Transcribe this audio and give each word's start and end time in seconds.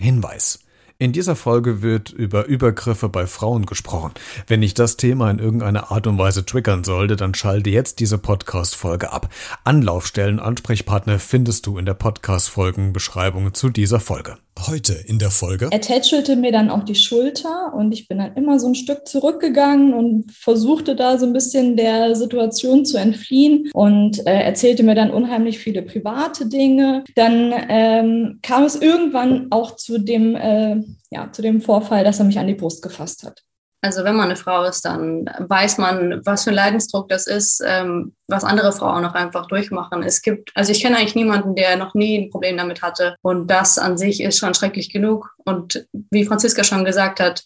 Hinweis. 0.00 0.60
In 0.98 1.12
dieser 1.12 1.34
Folge 1.34 1.80
wird 1.80 2.10
über 2.10 2.44
Übergriffe 2.44 3.08
bei 3.08 3.26
Frauen 3.26 3.64
gesprochen. 3.64 4.12
Wenn 4.46 4.62
ich 4.62 4.74
das 4.74 4.98
Thema 4.98 5.30
in 5.30 5.38
irgendeiner 5.38 5.90
Art 5.90 6.06
und 6.06 6.18
Weise 6.18 6.44
triggern 6.44 6.84
sollte, 6.84 7.16
dann 7.16 7.32
schalte 7.32 7.70
jetzt 7.70 8.00
diese 8.00 8.18
Podcast-Folge 8.18 9.10
ab. 9.10 9.30
Anlaufstellen, 9.64 10.40
Ansprechpartner 10.40 11.18
findest 11.18 11.66
du 11.66 11.78
in 11.78 11.86
der 11.86 11.94
Podcast-Folgenbeschreibung 11.94 13.54
zu 13.54 13.70
dieser 13.70 13.98
Folge. 13.98 14.36
Heute 14.66 14.92
in 14.92 15.18
der 15.18 15.30
Folge. 15.30 15.68
Er 15.70 15.80
tätschelte 15.80 16.36
mir 16.36 16.52
dann 16.52 16.70
auch 16.70 16.84
die 16.84 16.94
Schulter 16.94 17.72
und 17.74 17.92
ich 17.92 18.08
bin 18.08 18.18
dann 18.18 18.34
immer 18.34 18.58
so 18.58 18.68
ein 18.68 18.74
Stück 18.74 19.06
zurückgegangen 19.06 19.94
und 19.94 20.30
versuchte 20.32 20.94
da 20.96 21.18
so 21.18 21.26
ein 21.26 21.32
bisschen 21.32 21.76
der 21.76 22.14
Situation 22.14 22.84
zu 22.84 22.98
entfliehen 22.98 23.70
und 23.72 24.26
äh, 24.26 24.42
erzählte 24.42 24.82
mir 24.82 24.94
dann 24.94 25.10
unheimlich 25.10 25.58
viele 25.58 25.82
private 25.82 26.46
Dinge. 26.46 27.04
Dann 27.14 27.54
ähm, 27.68 28.38
kam 28.42 28.64
es 28.64 28.76
irgendwann 28.76 29.46
auch 29.50 29.76
zu 29.76 29.98
dem, 29.98 30.36
äh, 30.36 30.76
ja, 31.10 31.32
zu 31.32 31.42
dem 31.42 31.60
Vorfall, 31.60 32.04
dass 32.04 32.18
er 32.18 32.26
mich 32.26 32.38
an 32.38 32.46
die 32.46 32.54
Brust 32.54 32.82
gefasst 32.82 33.24
hat. 33.24 33.42
Also 33.82 34.04
wenn 34.04 34.16
man 34.16 34.26
eine 34.26 34.36
Frau 34.36 34.64
ist, 34.64 34.84
dann 34.84 35.24
weiß 35.38 35.78
man, 35.78 36.20
was 36.24 36.44
für 36.44 36.50
ein 36.50 36.56
Leidensdruck 36.56 37.08
das 37.08 37.26
ist, 37.26 37.62
ähm, 37.64 38.14
was 38.28 38.44
andere 38.44 38.72
Frauen 38.72 39.04
auch 39.04 39.14
einfach 39.14 39.46
durchmachen. 39.46 40.02
Es 40.02 40.20
gibt, 40.20 40.50
also 40.54 40.70
ich 40.70 40.82
kenne 40.82 40.98
eigentlich 40.98 41.14
niemanden, 41.14 41.54
der 41.54 41.76
noch 41.76 41.94
nie 41.94 42.18
ein 42.18 42.30
Problem 42.30 42.58
damit 42.58 42.82
hatte. 42.82 43.16
Und 43.22 43.46
das 43.46 43.78
an 43.78 43.96
sich 43.96 44.22
ist 44.22 44.38
schon 44.38 44.54
schrecklich 44.54 44.92
genug. 44.92 45.34
Und 45.44 45.86
wie 46.10 46.26
Franziska 46.26 46.62
schon 46.62 46.84
gesagt 46.84 47.20
hat, 47.20 47.44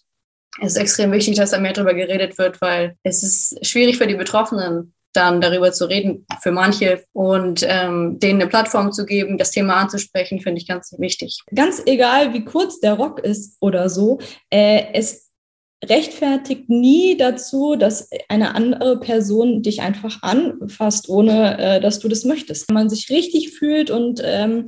es 0.60 0.72
ist 0.72 0.78
extrem 0.78 1.12
wichtig, 1.12 1.36
dass 1.36 1.50
da 1.50 1.58
mehr 1.58 1.72
darüber 1.72 1.94
geredet 1.94 2.38
wird, 2.38 2.60
weil 2.60 2.96
es 3.02 3.22
ist 3.22 3.66
schwierig 3.66 3.98
für 3.98 4.06
die 4.06 4.14
Betroffenen, 4.14 4.94
dann 5.12 5.40
darüber 5.40 5.72
zu 5.72 5.88
reden, 5.88 6.26
für 6.42 6.50
manche 6.50 7.04
und 7.12 7.64
ähm, 7.68 8.18
denen 8.18 8.40
eine 8.40 8.50
Plattform 8.50 8.92
zu 8.92 9.06
geben, 9.06 9.38
das 9.38 9.52
Thema 9.52 9.76
anzusprechen, 9.76 10.40
finde 10.40 10.60
ich 10.60 10.66
ganz 10.66 10.94
wichtig. 10.98 11.40
Ganz 11.54 11.82
egal, 11.86 12.34
wie 12.34 12.44
kurz 12.44 12.80
der 12.80 12.94
Rock 12.94 13.20
ist 13.20 13.56
oder 13.60 13.88
so, 13.88 14.18
äh, 14.50 14.86
es 14.92 15.23
rechtfertigt 15.88 16.68
nie 16.68 17.16
dazu, 17.16 17.76
dass 17.76 18.08
eine 18.28 18.54
andere 18.54 18.98
Person 19.00 19.62
dich 19.62 19.82
einfach 19.82 20.22
anfasst, 20.22 21.08
ohne 21.08 21.58
äh, 21.58 21.80
dass 21.80 22.00
du 22.00 22.08
das 22.08 22.24
möchtest. 22.24 22.68
Wenn 22.68 22.74
man 22.74 22.90
sich 22.90 23.10
richtig 23.10 23.50
fühlt 23.50 23.90
und, 23.90 24.20
ähm, 24.24 24.66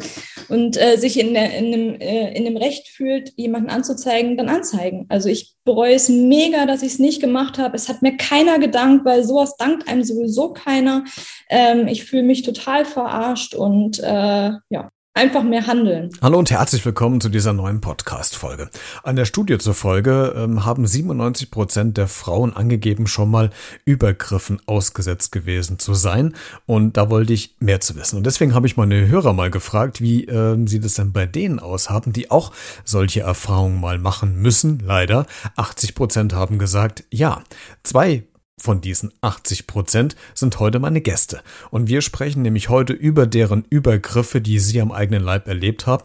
und 0.49 0.81
äh, 0.81 0.97
sich 0.97 1.19
in, 1.19 1.35
der, 1.35 1.57
in, 1.57 1.73
dem, 1.73 2.01
äh, 2.01 2.33
in 2.35 2.45
dem 2.45 2.57
Recht 2.57 2.89
fühlt, 2.89 3.33
jemanden 3.37 3.71
anzuzeigen, 3.71 4.37
dann 4.37 4.49
anzeigen. 4.49 5.07
Also 5.09 5.29
ich 5.29 5.55
bereue 5.65 5.95
es 5.95 6.09
mega, 6.09 6.67
dass 6.67 6.83
ich 6.83 6.93
es 6.93 6.99
nicht 6.99 7.21
gemacht 7.21 7.59
habe. 7.59 7.77
Es 7.77 7.89
hat 7.89 8.03
mir 8.03 8.17
keiner 8.17 8.59
gedankt, 8.59 9.05
weil 9.05 9.25
sowas 9.25 9.57
dankt 9.57 9.89
einem 9.89 10.05
sowieso 10.05 10.53
keiner. 10.53 11.05
Ähm, 11.51 11.89
ich 11.89 12.05
fühle 12.05 12.23
mich 12.23 12.43
total 12.43 12.85
verarscht 12.85 13.55
und 13.55 13.99
äh, 13.99 14.53
ja, 14.71 14.91
einfach 15.17 15.43
mehr 15.43 15.67
handeln. 15.67 16.11
Hallo 16.21 16.39
und 16.39 16.51
herzlich 16.51 16.85
willkommen 16.85 17.23
zu 17.23 17.31
dieser 17.31 17.55
neuen 17.55 17.81
Podcast-Folge. 17.81 18.69
An 19.03 19.17
der 19.17 19.25
Studie 19.25 19.57
zur 19.57 19.73
Folge 19.73 20.35
ähm, 20.37 20.67
haben 20.67 20.87
97 20.87 21.51
Prozent 21.51 21.97
der 21.97 22.07
Frauen 22.07 22.55
angegeben, 22.55 23.07
schon 23.07 23.31
mal 23.31 23.49
Übergriffen 23.87 24.61
ausgesetzt 24.67 25.33
gewesen 25.33 25.79
zu 25.79 25.95
sein. 25.95 26.35
Und 26.67 26.99
da 26.99 27.09
wollte 27.09 27.33
ich 27.33 27.55
mehr 27.61 27.81
zu 27.81 27.97
wissen. 27.97 28.19
Und 28.19 28.27
deswegen 28.27 28.55
habe 28.55 28.67
ich 28.67 28.77
meine 28.77 29.09
Hörer 29.09 29.33
mal 29.33 29.51
gefragt, 29.51 30.03
wie 30.03 30.25
ähm, 30.27 30.67
sieht 30.67 30.85
es 30.85 30.95
denn 30.95 31.13
bei 31.13 31.25
denen 31.25 31.61
aus 31.61 31.89
haben, 31.89 32.13
die 32.13 32.31
auch 32.31 32.53
solche 32.85 33.23
Erfahrungen 33.23 33.81
mal 33.81 33.99
machen 33.99 34.37
müssen. 34.43 34.83
Leider 34.85 35.27
80 35.57 35.95
Prozent 35.95 36.35
haben 36.35 36.59
gesagt, 36.59 37.05
ja. 37.11 37.43
Zwei 37.83 38.25
von 38.59 38.81
diesen 38.81 39.13
80 39.21 39.67
Prozent 39.67 40.17
sind 40.35 40.59
heute 40.59 40.79
meine 40.79 41.03
Gäste. 41.03 41.43
Und 41.71 41.89
wir 41.89 42.01
sprechen 42.01 42.43
nämlich 42.43 42.69
heute 42.69 42.95
über 42.95 43.27
deren 43.27 43.65
Übergriffe, 43.69 44.41
die 44.41 44.59
sie 44.59 44.81
am 44.81 44.93
eigenen 44.93 45.23
Leib 45.23 45.47
erlebt 45.47 45.87
haben, 45.87 46.05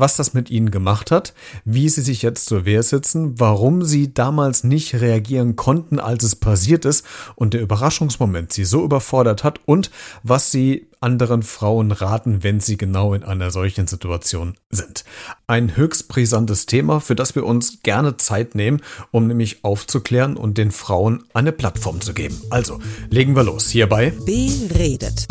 was 0.00 0.16
das 0.16 0.34
mit 0.34 0.50
ihnen 0.50 0.70
gemacht 0.70 1.10
hat, 1.10 1.34
wie 1.64 1.88
sie 1.88 2.02
sich 2.02 2.22
jetzt 2.22 2.46
zur 2.46 2.64
Wehr 2.64 2.82
sitzen, 2.82 3.38
warum 3.38 3.82
sie 3.82 4.12
damals 4.12 4.64
nicht 4.64 4.94
reagieren 4.94 5.56
konnten, 5.56 6.00
als 6.00 6.24
es 6.24 6.36
passiert 6.36 6.84
ist 6.84 7.04
und 7.36 7.54
der 7.54 7.60
Überraschungsmoment 7.60 8.52
sie 8.52 8.64
so 8.64 8.84
überfordert 8.84 9.44
hat 9.44 9.60
und 9.66 9.90
was 10.22 10.50
sie 10.50 10.86
anderen 11.00 11.42
Frauen 11.42 11.92
raten, 11.92 12.42
wenn 12.42 12.60
sie 12.60 12.76
genau 12.76 13.14
in 13.14 13.24
einer 13.24 13.50
solchen 13.50 13.86
Situation 13.86 14.54
sind. 14.70 15.04
Ein 15.46 15.76
höchst 15.76 16.08
brisantes 16.08 16.66
Thema, 16.66 17.00
für 17.00 17.14
das 17.14 17.34
wir 17.34 17.46
uns 17.46 17.82
gerne 17.82 18.16
Zeit 18.18 18.54
nehmen, 18.54 18.82
um 19.10 19.26
nämlich 19.26 19.64
aufzuklären 19.64 20.36
und 20.36 20.58
den 20.58 20.70
Frauen 20.70 21.24
eine 21.32 21.52
Plattform 21.52 22.00
zu 22.00 22.12
geben. 22.12 22.40
Also, 22.50 22.78
legen 23.08 23.34
wir 23.34 23.44
los 23.44 23.70
hierbei. 23.70 24.12
Beredet. 24.26 25.26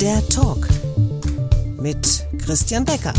Der 0.00 0.26
Talk 0.28 0.68
mit 1.80 2.26
Christian 2.44 2.84
Becker. 2.84 3.12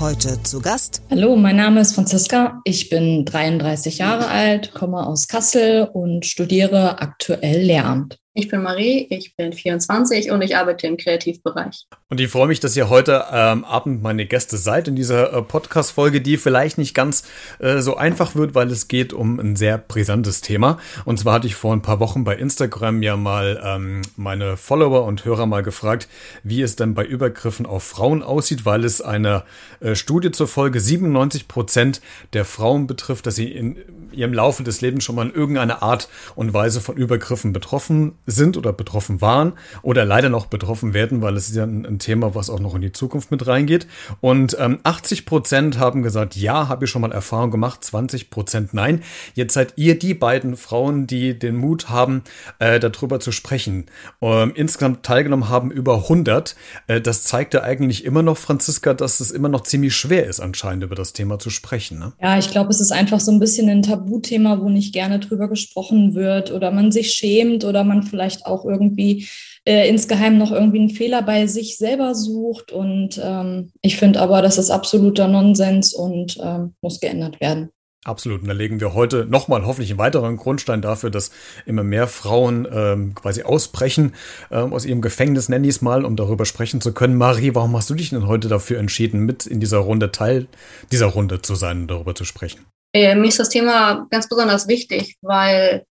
Heute 0.00 0.42
zu 0.42 0.60
Gast. 0.60 1.02
Hallo, 1.08 1.36
mein 1.36 1.54
Name 1.54 1.80
ist 1.80 1.94
Franziska. 1.94 2.60
Ich 2.64 2.88
bin 2.88 3.24
33 3.24 3.98
Jahre 3.98 4.26
alt, 4.26 4.74
komme 4.74 5.06
aus 5.06 5.28
Kassel 5.28 5.88
und 5.92 6.26
studiere 6.26 7.00
aktuell 7.00 7.62
Lehramt. 7.62 8.18
Ich 8.38 8.46
bin 8.46 8.62
Marie, 8.62 9.04
ich 9.10 9.34
bin 9.34 9.52
24 9.52 10.30
und 10.30 10.42
ich 10.42 10.56
arbeite 10.56 10.86
im 10.86 10.96
Kreativbereich. 10.96 11.88
Und 12.08 12.20
ich 12.20 12.28
freue 12.28 12.46
mich, 12.46 12.60
dass 12.60 12.76
ihr 12.76 12.88
heute 12.88 13.24
ähm, 13.32 13.64
Abend 13.64 14.00
meine 14.00 14.26
Gäste 14.26 14.56
seid 14.56 14.86
in 14.86 14.94
dieser 14.94 15.32
äh, 15.32 15.42
Podcast-Folge, 15.42 16.20
die 16.20 16.36
vielleicht 16.36 16.78
nicht 16.78 16.94
ganz 16.94 17.24
äh, 17.58 17.80
so 17.80 17.96
einfach 17.96 18.36
wird, 18.36 18.54
weil 18.54 18.70
es 18.70 18.86
geht 18.86 19.12
um 19.12 19.40
ein 19.40 19.56
sehr 19.56 19.76
brisantes 19.76 20.40
Thema. 20.40 20.78
Und 21.04 21.18
zwar 21.18 21.34
hatte 21.34 21.48
ich 21.48 21.56
vor 21.56 21.72
ein 21.72 21.82
paar 21.82 21.98
Wochen 21.98 22.22
bei 22.22 22.36
Instagram 22.36 23.02
ja 23.02 23.16
mal 23.16 23.60
ähm, 23.60 24.02
meine 24.14 24.56
Follower 24.56 25.04
und 25.04 25.24
Hörer 25.24 25.46
mal 25.46 25.64
gefragt, 25.64 26.06
wie 26.44 26.62
es 26.62 26.76
denn 26.76 26.94
bei 26.94 27.04
Übergriffen 27.04 27.66
auf 27.66 27.82
Frauen 27.82 28.22
aussieht, 28.22 28.64
weil 28.64 28.84
es 28.84 29.02
eine 29.02 29.42
äh, 29.80 29.96
Studie 29.96 30.30
zur 30.30 30.46
Folge 30.46 30.78
97 30.78 31.48
Prozent 31.48 32.00
der 32.34 32.44
Frauen 32.44 32.86
betrifft, 32.86 33.26
dass 33.26 33.34
sie 33.34 33.50
in 33.50 33.78
ihrem 34.12 34.32
Laufe 34.32 34.62
des 34.62 34.80
Lebens 34.80 35.02
schon 35.02 35.16
mal 35.16 35.26
in 35.26 35.34
irgendeiner 35.34 35.82
Art 35.82 36.08
und 36.36 36.54
Weise 36.54 36.80
von 36.80 36.96
Übergriffen 36.96 37.52
betroffen 37.52 38.12
sind 38.30 38.56
oder 38.56 38.72
betroffen 38.72 39.20
waren 39.20 39.54
oder 39.82 40.04
leider 40.04 40.28
noch 40.28 40.46
betroffen 40.46 40.94
werden, 40.94 41.22
weil 41.22 41.36
es 41.36 41.48
ist 41.48 41.56
ja 41.56 41.64
ein, 41.64 41.86
ein 41.86 41.98
Thema, 41.98 42.34
was 42.34 42.50
auch 42.50 42.60
noch 42.60 42.74
in 42.74 42.82
die 42.82 42.92
Zukunft 42.92 43.30
mit 43.30 43.46
reingeht. 43.46 43.86
Und 44.20 44.56
ähm, 44.60 44.78
80 44.82 45.24
Prozent 45.24 45.78
haben 45.78 46.02
gesagt, 46.02 46.36
ja, 46.36 46.68
habe 46.68 46.84
ich 46.84 46.90
schon 46.90 47.02
mal 47.02 47.10
Erfahrung 47.10 47.50
gemacht, 47.50 47.82
20 47.82 48.30
Prozent 48.30 48.74
nein. 48.74 49.02
Jetzt 49.34 49.54
seid 49.54 49.72
ihr 49.76 49.98
die 49.98 50.14
beiden 50.14 50.56
Frauen, 50.56 51.06
die 51.06 51.38
den 51.38 51.56
Mut 51.56 51.88
haben, 51.88 52.22
äh, 52.58 52.78
darüber 52.78 53.18
zu 53.18 53.32
sprechen. 53.32 53.86
Ähm, 54.20 54.52
insgesamt 54.54 55.04
teilgenommen 55.04 55.48
haben 55.48 55.70
über 55.70 55.94
100. 56.02 56.54
Äh, 56.86 57.00
das 57.00 57.22
zeigt 57.22 57.54
ja 57.54 57.62
eigentlich 57.62 58.04
immer 58.04 58.22
noch, 58.22 58.36
Franziska, 58.36 58.92
dass 58.92 59.20
es 59.20 59.30
immer 59.30 59.48
noch 59.48 59.62
ziemlich 59.62 59.96
schwer 59.96 60.26
ist, 60.26 60.40
anscheinend 60.40 60.84
über 60.84 60.94
das 60.94 61.14
Thema 61.14 61.38
zu 61.38 61.48
sprechen. 61.48 61.98
Ne? 61.98 62.12
Ja, 62.20 62.38
ich 62.38 62.50
glaube, 62.50 62.70
es 62.70 62.80
ist 62.80 62.92
einfach 62.92 63.20
so 63.20 63.32
ein 63.32 63.40
bisschen 63.40 63.70
ein 63.70 63.82
Tabuthema, 63.82 64.60
wo 64.60 64.68
nicht 64.68 64.92
gerne 64.92 65.18
drüber 65.18 65.48
gesprochen 65.48 66.14
wird 66.14 66.52
oder 66.52 66.70
man 66.70 66.92
sich 66.92 67.12
schämt 67.12 67.64
oder 67.64 67.84
man 67.84 68.02
vielleicht 68.02 68.17
vielleicht 68.18 68.46
auch 68.46 68.64
irgendwie 68.64 69.28
äh, 69.64 69.88
insgeheim 69.88 70.38
noch 70.38 70.50
irgendwie 70.50 70.80
einen 70.80 70.90
Fehler 70.90 71.22
bei 71.22 71.46
sich 71.46 71.76
selber 71.76 72.16
sucht. 72.16 72.72
Und 72.72 73.20
ähm, 73.22 73.70
ich 73.80 73.96
finde 73.96 74.20
aber, 74.20 74.42
das 74.42 74.58
ist 74.58 74.70
absoluter 74.70 75.28
Nonsens 75.28 75.94
und 75.94 76.36
ähm, 76.42 76.74
muss 76.82 76.98
geändert 76.98 77.40
werden. 77.40 77.70
Absolut. 78.04 78.42
Und 78.42 78.48
da 78.48 78.54
legen 78.54 78.80
wir 78.80 78.94
heute 78.94 79.26
nochmal 79.26 79.66
hoffentlich 79.66 79.90
einen 79.90 79.98
weiteren 79.98 80.36
Grundstein 80.36 80.82
dafür, 80.82 81.10
dass 81.10 81.30
immer 81.66 81.84
mehr 81.84 82.08
Frauen 82.08 82.66
ähm, 82.72 83.14
quasi 83.14 83.42
ausbrechen 83.42 84.14
ähm, 84.50 84.72
aus 84.72 84.84
ihrem 84.84 85.00
Gefängnis, 85.00 85.48
nenne 85.48 85.66
ich 85.66 85.76
es 85.76 85.82
mal, 85.82 86.04
um 86.04 86.16
darüber 86.16 86.44
sprechen 86.44 86.80
zu 86.80 86.92
können. 86.92 87.16
Marie, 87.16 87.54
warum 87.54 87.76
hast 87.76 87.90
du 87.90 87.94
dich 87.94 88.10
denn 88.10 88.26
heute 88.26 88.48
dafür 88.48 88.78
entschieden, 88.78 89.26
mit 89.26 89.46
in 89.46 89.60
dieser 89.60 89.78
Runde 89.78 90.10
Teil 90.10 90.48
dieser 90.90 91.06
Runde 91.06 91.42
zu 91.42 91.54
sein 91.54 91.82
und 91.82 91.88
darüber 91.88 92.14
zu 92.14 92.24
sprechen? 92.24 92.64
Äh, 92.94 93.14
mir 93.14 93.28
ist 93.28 93.38
das 93.38 93.50
Thema 93.50 94.06
ganz 94.10 94.28
besonders 94.28 94.66
wichtig, 94.66 95.16
weil 95.20 95.84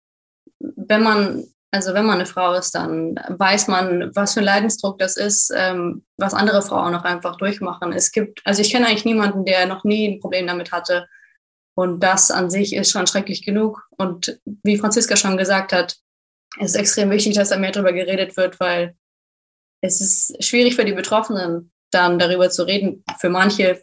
wenn 0.59 1.03
man 1.03 1.43
also 1.71 1.93
wenn 1.93 2.05
man 2.05 2.15
eine 2.15 2.25
Frau 2.25 2.53
ist, 2.53 2.75
dann 2.75 3.15
weiß 3.27 3.67
man, 3.67 4.15
was 4.15 4.33
für 4.33 4.39
ein 4.39 4.45
Leidensdruck 4.45 4.99
das 4.99 5.17
ist, 5.17 5.51
ähm, 5.55 6.05
was 6.17 6.33
andere 6.33 6.61
Frauen 6.61 6.95
auch 6.95 7.03
einfach 7.03 7.35
durchmachen. 7.35 7.91
Es 7.91 8.11
gibt, 8.11 8.41
also 8.45 8.61
ich 8.61 8.71
kenne 8.71 8.87
eigentlich 8.87 9.05
niemanden, 9.05 9.45
der 9.45 9.65
noch 9.65 9.83
nie 9.83 10.07
ein 10.07 10.19
Problem 10.19 10.47
damit 10.47 10.71
hatte. 10.71 11.07
Und 11.75 11.99
das 11.99 12.31
an 12.31 12.49
sich 12.49 12.73
ist 12.73 12.91
schon 12.91 13.05
schrecklich 13.05 13.45
genug. 13.45 13.87
Und 13.97 14.39
wie 14.63 14.77
Franziska 14.77 15.15
schon 15.15 15.37
gesagt 15.37 15.73
hat, 15.73 15.97
es 16.59 16.71
ist 16.71 16.75
extrem 16.75 17.11
wichtig, 17.11 17.35
dass 17.35 17.49
da 17.49 17.57
mehr 17.57 17.71
darüber 17.71 17.93
geredet 17.93 18.37
wird, 18.37 18.59
weil 18.59 18.95
es 19.81 20.01
ist 20.01 20.43
schwierig 20.43 20.75
für 20.75 20.85
die 20.85 20.93
Betroffenen, 20.93 21.71
dann 21.91 22.17
darüber 22.17 22.49
zu 22.49 22.63
reden. 22.63 23.03
Für 23.19 23.29
manche 23.29 23.81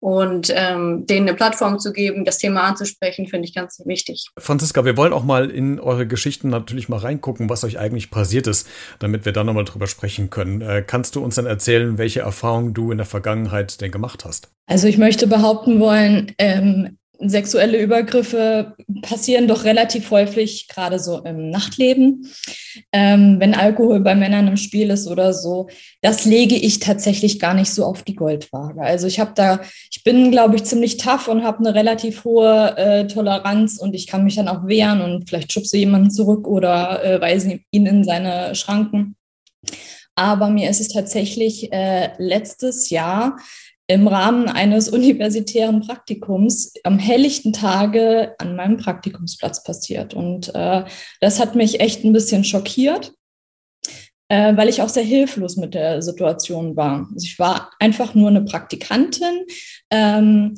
und 0.00 0.52
ähm, 0.54 1.06
denen 1.06 1.28
eine 1.28 1.36
Plattform 1.36 1.78
zu 1.78 1.92
geben, 1.92 2.24
das 2.24 2.38
Thema 2.38 2.62
anzusprechen, 2.62 3.26
finde 3.26 3.48
ich 3.48 3.54
ganz 3.54 3.80
wichtig. 3.84 4.28
Franziska, 4.38 4.84
wir 4.84 4.96
wollen 4.96 5.12
auch 5.12 5.24
mal 5.24 5.50
in 5.50 5.80
eure 5.80 6.06
Geschichten 6.06 6.48
natürlich 6.48 6.88
mal 6.88 6.98
reingucken, 6.98 7.48
was 7.48 7.64
euch 7.64 7.78
eigentlich 7.78 8.10
passiert 8.10 8.46
ist, 8.46 8.68
damit 8.98 9.24
wir 9.24 9.32
da 9.32 9.44
nochmal 9.44 9.64
drüber 9.64 9.86
sprechen 9.86 10.30
können. 10.30 10.60
Äh, 10.60 10.84
kannst 10.86 11.16
du 11.16 11.24
uns 11.24 11.36
dann 11.36 11.46
erzählen, 11.46 11.98
welche 11.98 12.20
Erfahrungen 12.20 12.74
du 12.74 12.90
in 12.92 12.98
der 12.98 13.06
Vergangenheit 13.06 13.80
denn 13.80 13.90
gemacht 13.90 14.24
hast? 14.24 14.50
Also 14.66 14.88
ich 14.88 14.98
möchte 14.98 15.26
behaupten 15.26 15.80
wollen, 15.80 16.32
ähm, 16.38 16.98
sexuelle 17.18 17.80
Übergriffe 17.80 18.76
passieren 19.02 19.48
doch 19.48 19.64
relativ 19.64 20.10
häufig, 20.10 20.68
gerade 20.68 20.98
so 20.98 21.18
im 21.24 21.50
Nachtleben. 21.50 22.26
Ähm, 22.92 23.36
wenn 23.38 23.54
Alkohol 23.54 24.00
bei 24.00 24.14
Männern 24.14 24.48
im 24.48 24.56
Spiel 24.56 24.90
ist 24.90 25.06
oder 25.06 25.32
so, 25.32 25.68
das 26.02 26.24
lege 26.24 26.56
ich 26.56 26.78
tatsächlich 26.78 27.38
gar 27.38 27.54
nicht 27.54 27.70
so 27.70 27.84
auf 27.84 28.02
die 28.02 28.14
Goldwaage. 28.14 28.80
Also 28.80 29.06
ich 29.06 29.20
habe 29.20 29.32
da, 29.34 29.60
ich 29.90 30.04
bin, 30.04 30.30
glaube 30.30 30.56
ich, 30.56 30.64
ziemlich 30.64 30.96
tough 30.96 31.28
und 31.28 31.44
habe 31.44 31.58
eine 31.58 31.74
relativ 31.74 32.24
hohe 32.24 32.76
äh, 32.76 33.06
Toleranz 33.06 33.78
und 33.78 33.94
ich 33.94 34.06
kann 34.06 34.24
mich 34.24 34.36
dann 34.36 34.48
auch 34.48 34.66
wehren 34.66 35.00
und 35.00 35.28
vielleicht 35.28 35.52
schubse 35.52 35.78
jemanden 35.78 36.10
zurück 36.10 36.46
oder 36.46 37.04
äh, 37.04 37.20
weise 37.20 37.60
ihn 37.70 37.86
in 37.86 38.04
seine 38.04 38.54
Schranken. 38.54 39.16
Aber 40.18 40.48
mir 40.48 40.70
ist 40.70 40.80
es 40.80 40.88
tatsächlich 40.88 41.70
äh, 41.72 42.10
letztes 42.16 42.88
Jahr 42.88 43.36
im 43.88 44.08
Rahmen 44.08 44.48
eines 44.48 44.88
universitären 44.88 45.80
Praktikums 45.80 46.74
am 46.82 46.98
helllichten 46.98 47.52
Tage 47.52 48.34
an 48.38 48.56
meinem 48.56 48.78
Praktikumsplatz 48.78 49.62
passiert. 49.62 50.12
Und 50.14 50.52
äh, 50.54 50.84
das 51.20 51.38
hat 51.38 51.54
mich 51.54 51.80
echt 51.80 52.04
ein 52.04 52.12
bisschen 52.12 52.42
schockiert, 52.42 53.12
äh, 54.28 54.56
weil 54.56 54.68
ich 54.68 54.82
auch 54.82 54.88
sehr 54.88 55.04
hilflos 55.04 55.56
mit 55.56 55.74
der 55.74 56.02
Situation 56.02 56.76
war. 56.76 57.08
Also 57.14 57.24
ich 57.24 57.38
war 57.38 57.70
einfach 57.78 58.14
nur 58.14 58.28
eine 58.28 58.42
Praktikantin. 58.42 59.44
Ähm, 59.90 60.56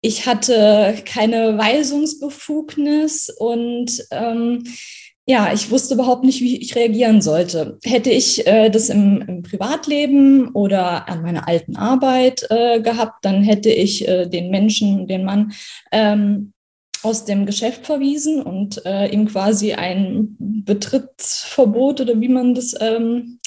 ich 0.00 0.26
hatte 0.26 0.96
keine 1.04 1.58
Weisungsbefugnis 1.58 3.30
und 3.36 4.02
ähm, 4.12 4.64
ja, 5.26 5.52
ich 5.52 5.70
wusste 5.70 5.94
überhaupt 5.94 6.24
nicht, 6.24 6.40
wie 6.40 6.56
ich 6.56 6.74
reagieren 6.74 7.22
sollte. 7.22 7.78
Hätte 7.84 8.10
ich 8.10 8.46
äh, 8.46 8.70
das 8.70 8.88
im, 8.88 9.22
im, 9.22 9.42
Privatleben 9.42 10.48
oder 10.48 11.08
an 11.08 11.22
meiner 11.22 11.46
alten 11.46 11.76
Arbeit 11.76 12.46
äh, 12.50 12.80
gehabt, 12.80 13.24
dann 13.24 13.42
hätte 13.42 13.70
ich 13.70 14.08
äh, 14.08 14.26
den 14.26 14.50
Menschen, 14.50 15.06
den 15.06 15.24
Mann 15.24 15.52
ähm, 15.92 16.52
aus 17.02 17.24
dem 17.24 17.46
Geschäft 17.46 17.86
verwiesen 17.86 18.42
und 18.42 18.84
äh, 18.84 19.06
ihm 19.06 19.26
quasi 19.26 19.72
ein 19.74 20.36
Betrittsverbot 20.38 22.00
oder 22.00 22.20
wie 22.20 22.28
man 22.28 22.54
das 22.54 22.74
ähm, 22.80 23.38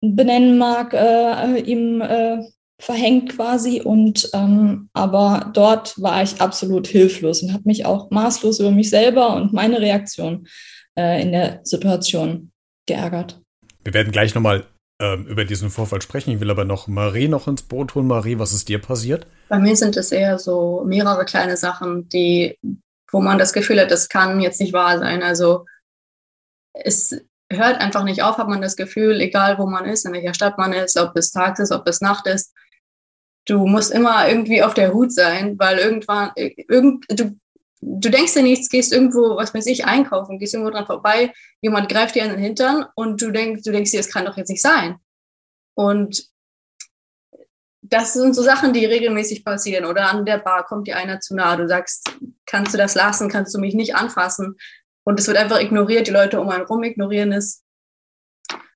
benennen 0.00 0.58
mag, 0.58 0.92
äh, 0.92 1.60
ihm 1.60 2.00
äh, 2.00 2.42
verhängt 2.78 3.30
quasi. 3.30 3.80
Und 3.80 4.28
ähm, 4.34 4.90
aber 4.92 5.50
dort 5.54 6.00
war 6.02 6.22
ich 6.22 6.40
absolut 6.40 6.86
hilflos 6.86 7.42
und 7.42 7.52
habe 7.52 7.62
mich 7.66 7.86
auch 7.86 8.10
maßlos 8.10 8.60
über 8.60 8.70
mich 8.70 8.90
selber 8.90 9.36
und 9.36 9.52
meine 9.52 9.80
Reaktion 9.80 10.46
äh, 10.46 10.75
in 10.96 11.32
der 11.32 11.60
Situation 11.62 12.50
geärgert. 12.86 13.40
Wir 13.84 13.94
werden 13.94 14.12
gleich 14.12 14.34
nochmal 14.34 14.66
ähm, 15.00 15.26
über 15.26 15.44
diesen 15.44 15.70
Vorfall 15.70 16.00
sprechen. 16.00 16.30
Ich 16.30 16.40
will 16.40 16.50
aber 16.50 16.64
noch 16.64 16.88
Marie 16.88 17.28
noch 17.28 17.48
ins 17.48 17.62
Boot 17.62 17.94
holen. 17.94 18.06
Marie, 18.06 18.38
was 18.38 18.52
ist 18.52 18.68
dir 18.68 18.80
passiert? 18.80 19.26
Bei 19.48 19.58
mir 19.58 19.76
sind 19.76 19.96
es 19.96 20.10
eher 20.10 20.38
so 20.38 20.84
mehrere 20.86 21.24
kleine 21.24 21.56
Sachen, 21.56 22.08
die, 22.08 22.58
wo 23.10 23.20
man 23.20 23.38
das 23.38 23.52
Gefühl 23.52 23.80
hat, 23.80 23.90
das 23.90 24.08
kann 24.08 24.40
jetzt 24.40 24.60
nicht 24.60 24.72
wahr 24.72 24.98
sein. 24.98 25.22
Also 25.22 25.66
es 26.72 27.20
hört 27.52 27.80
einfach 27.80 28.04
nicht 28.04 28.22
auf, 28.22 28.38
hat 28.38 28.48
man 28.48 28.62
das 28.62 28.76
Gefühl, 28.76 29.20
egal 29.20 29.58
wo 29.58 29.66
man 29.66 29.84
ist, 29.84 30.06
in 30.06 30.12
welcher 30.12 30.34
Stadt 30.34 30.58
man 30.58 30.72
ist, 30.72 30.98
ob 30.98 31.16
es 31.16 31.30
tags 31.30 31.60
ist, 31.60 31.72
ob 31.72 31.86
es 31.86 32.00
Nacht 32.00 32.26
ist. 32.26 32.52
Du 33.46 33.66
musst 33.66 33.92
immer 33.92 34.28
irgendwie 34.28 34.62
auf 34.62 34.74
der 34.74 34.92
Hut 34.92 35.12
sein, 35.12 35.58
weil 35.58 35.78
irgendwann, 35.78 36.32
irgend, 36.34 37.04
du 37.08 37.38
du 37.80 38.10
denkst 38.10 38.34
dir 38.34 38.42
nichts, 38.42 38.68
gehst 38.68 38.92
irgendwo, 38.92 39.36
was 39.36 39.54
weiß 39.54 39.66
ich, 39.66 39.84
einkaufen, 39.84 40.38
gehst 40.38 40.54
irgendwo 40.54 40.72
dran 40.72 40.86
vorbei, 40.86 41.32
jemand 41.60 41.88
greift 41.88 42.14
dir 42.14 42.24
an 42.24 42.30
den 42.30 42.38
Hintern 42.38 42.86
und 42.94 43.20
du 43.20 43.30
denkst, 43.30 43.62
du 43.62 43.72
denkst 43.72 43.90
dir, 43.90 43.98
das 43.98 44.10
kann 44.10 44.24
doch 44.24 44.36
jetzt 44.36 44.48
nicht 44.48 44.62
sein. 44.62 44.96
Und 45.74 46.28
das 47.82 48.14
sind 48.14 48.34
so 48.34 48.42
Sachen, 48.42 48.72
die 48.72 48.84
regelmäßig 48.84 49.44
passieren. 49.44 49.84
Oder 49.84 50.10
an 50.10 50.24
der 50.24 50.38
Bar 50.38 50.66
kommt 50.66 50.88
dir 50.88 50.96
einer 50.96 51.20
zu 51.20 51.36
nahe, 51.36 51.56
du 51.56 51.68
sagst, 51.68 52.10
kannst 52.46 52.74
du 52.74 52.78
das 52.78 52.94
lassen, 52.94 53.28
kannst 53.28 53.54
du 53.54 53.60
mich 53.60 53.74
nicht 53.74 53.94
anfassen. 53.94 54.56
Und 55.04 55.20
es 55.20 55.28
wird 55.28 55.36
einfach 55.36 55.60
ignoriert, 55.60 56.08
die 56.08 56.12
Leute 56.12 56.40
um 56.40 56.48
einen 56.48 56.64
rum 56.64 56.82
ignorieren 56.82 57.32
es. 57.32 57.62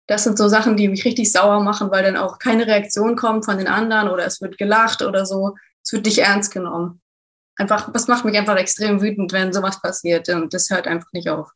Das 0.06 0.25
sind 0.25 0.38
so 0.38 0.49
Sachen, 0.49 0.76
die 0.76 0.88
mich 0.88 1.05
richtig 1.05 1.32
sauer 1.32 1.61
machen, 1.61 1.91
weil 1.91 2.05
dann 2.05 2.17
auch 2.17 2.38
keine 2.38 2.67
Reaktion 2.67 3.17
kommt 3.17 3.44
von 3.44 3.58
den 3.58 3.69
anderen 3.69 4.08
oder 4.08 4.26
es 4.26 4.41
wird 4.41 4.58
gelacht 4.58 5.02
oder 5.02 5.26
so. 5.26 5.56
Es 5.82 5.93
wird 5.93 6.05
nicht 6.05 6.19
ernst 6.19 6.52
genommen 6.52 7.00
einfach, 7.61 7.93
das 7.93 8.09
macht 8.09 8.25
mich 8.25 8.37
einfach 8.37 8.57
extrem 8.57 9.01
wütend, 9.01 9.33
wenn 9.33 9.53
sowas 9.53 9.81
passiert 9.81 10.29
und 10.31 10.53
das 10.53 10.71
hört 10.71 10.87
einfach 10.87 11.12
nicht 11.12 11.29
auf. 11.29 11.51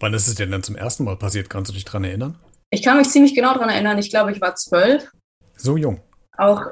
Wann 0.00 0.14
ist 0.14 0.28
es 0.28 0.34
denn 0.34 0.50
dann 0.50 0.62
zum 0.62 0.76
ersten 0.76 1.04
Mal 1.04 1.16
passiert? 1.16 1.48
Kannst 1.48 1.70
du 1.70 1.74
dich 1.74 1.84
daran 1.84 2.04
erinnern? 2.04 2.36
Ich 2.70 2.82
kann 2.82 2.98
mich 2.98 3.08
ziemlich 3.08 3.34
genau 3.34 3.54
daran 3.54 3.70
erinnern. 3.70 3.98
Ich 3.98 4.10
glaube, 4.10 4.32
ich 4.32 4.40
war 4.40 4.54
zwölf. 4.54 5.10
So 5.56 5.76
jung. 5.76 6.02
Auch 6.36 6.62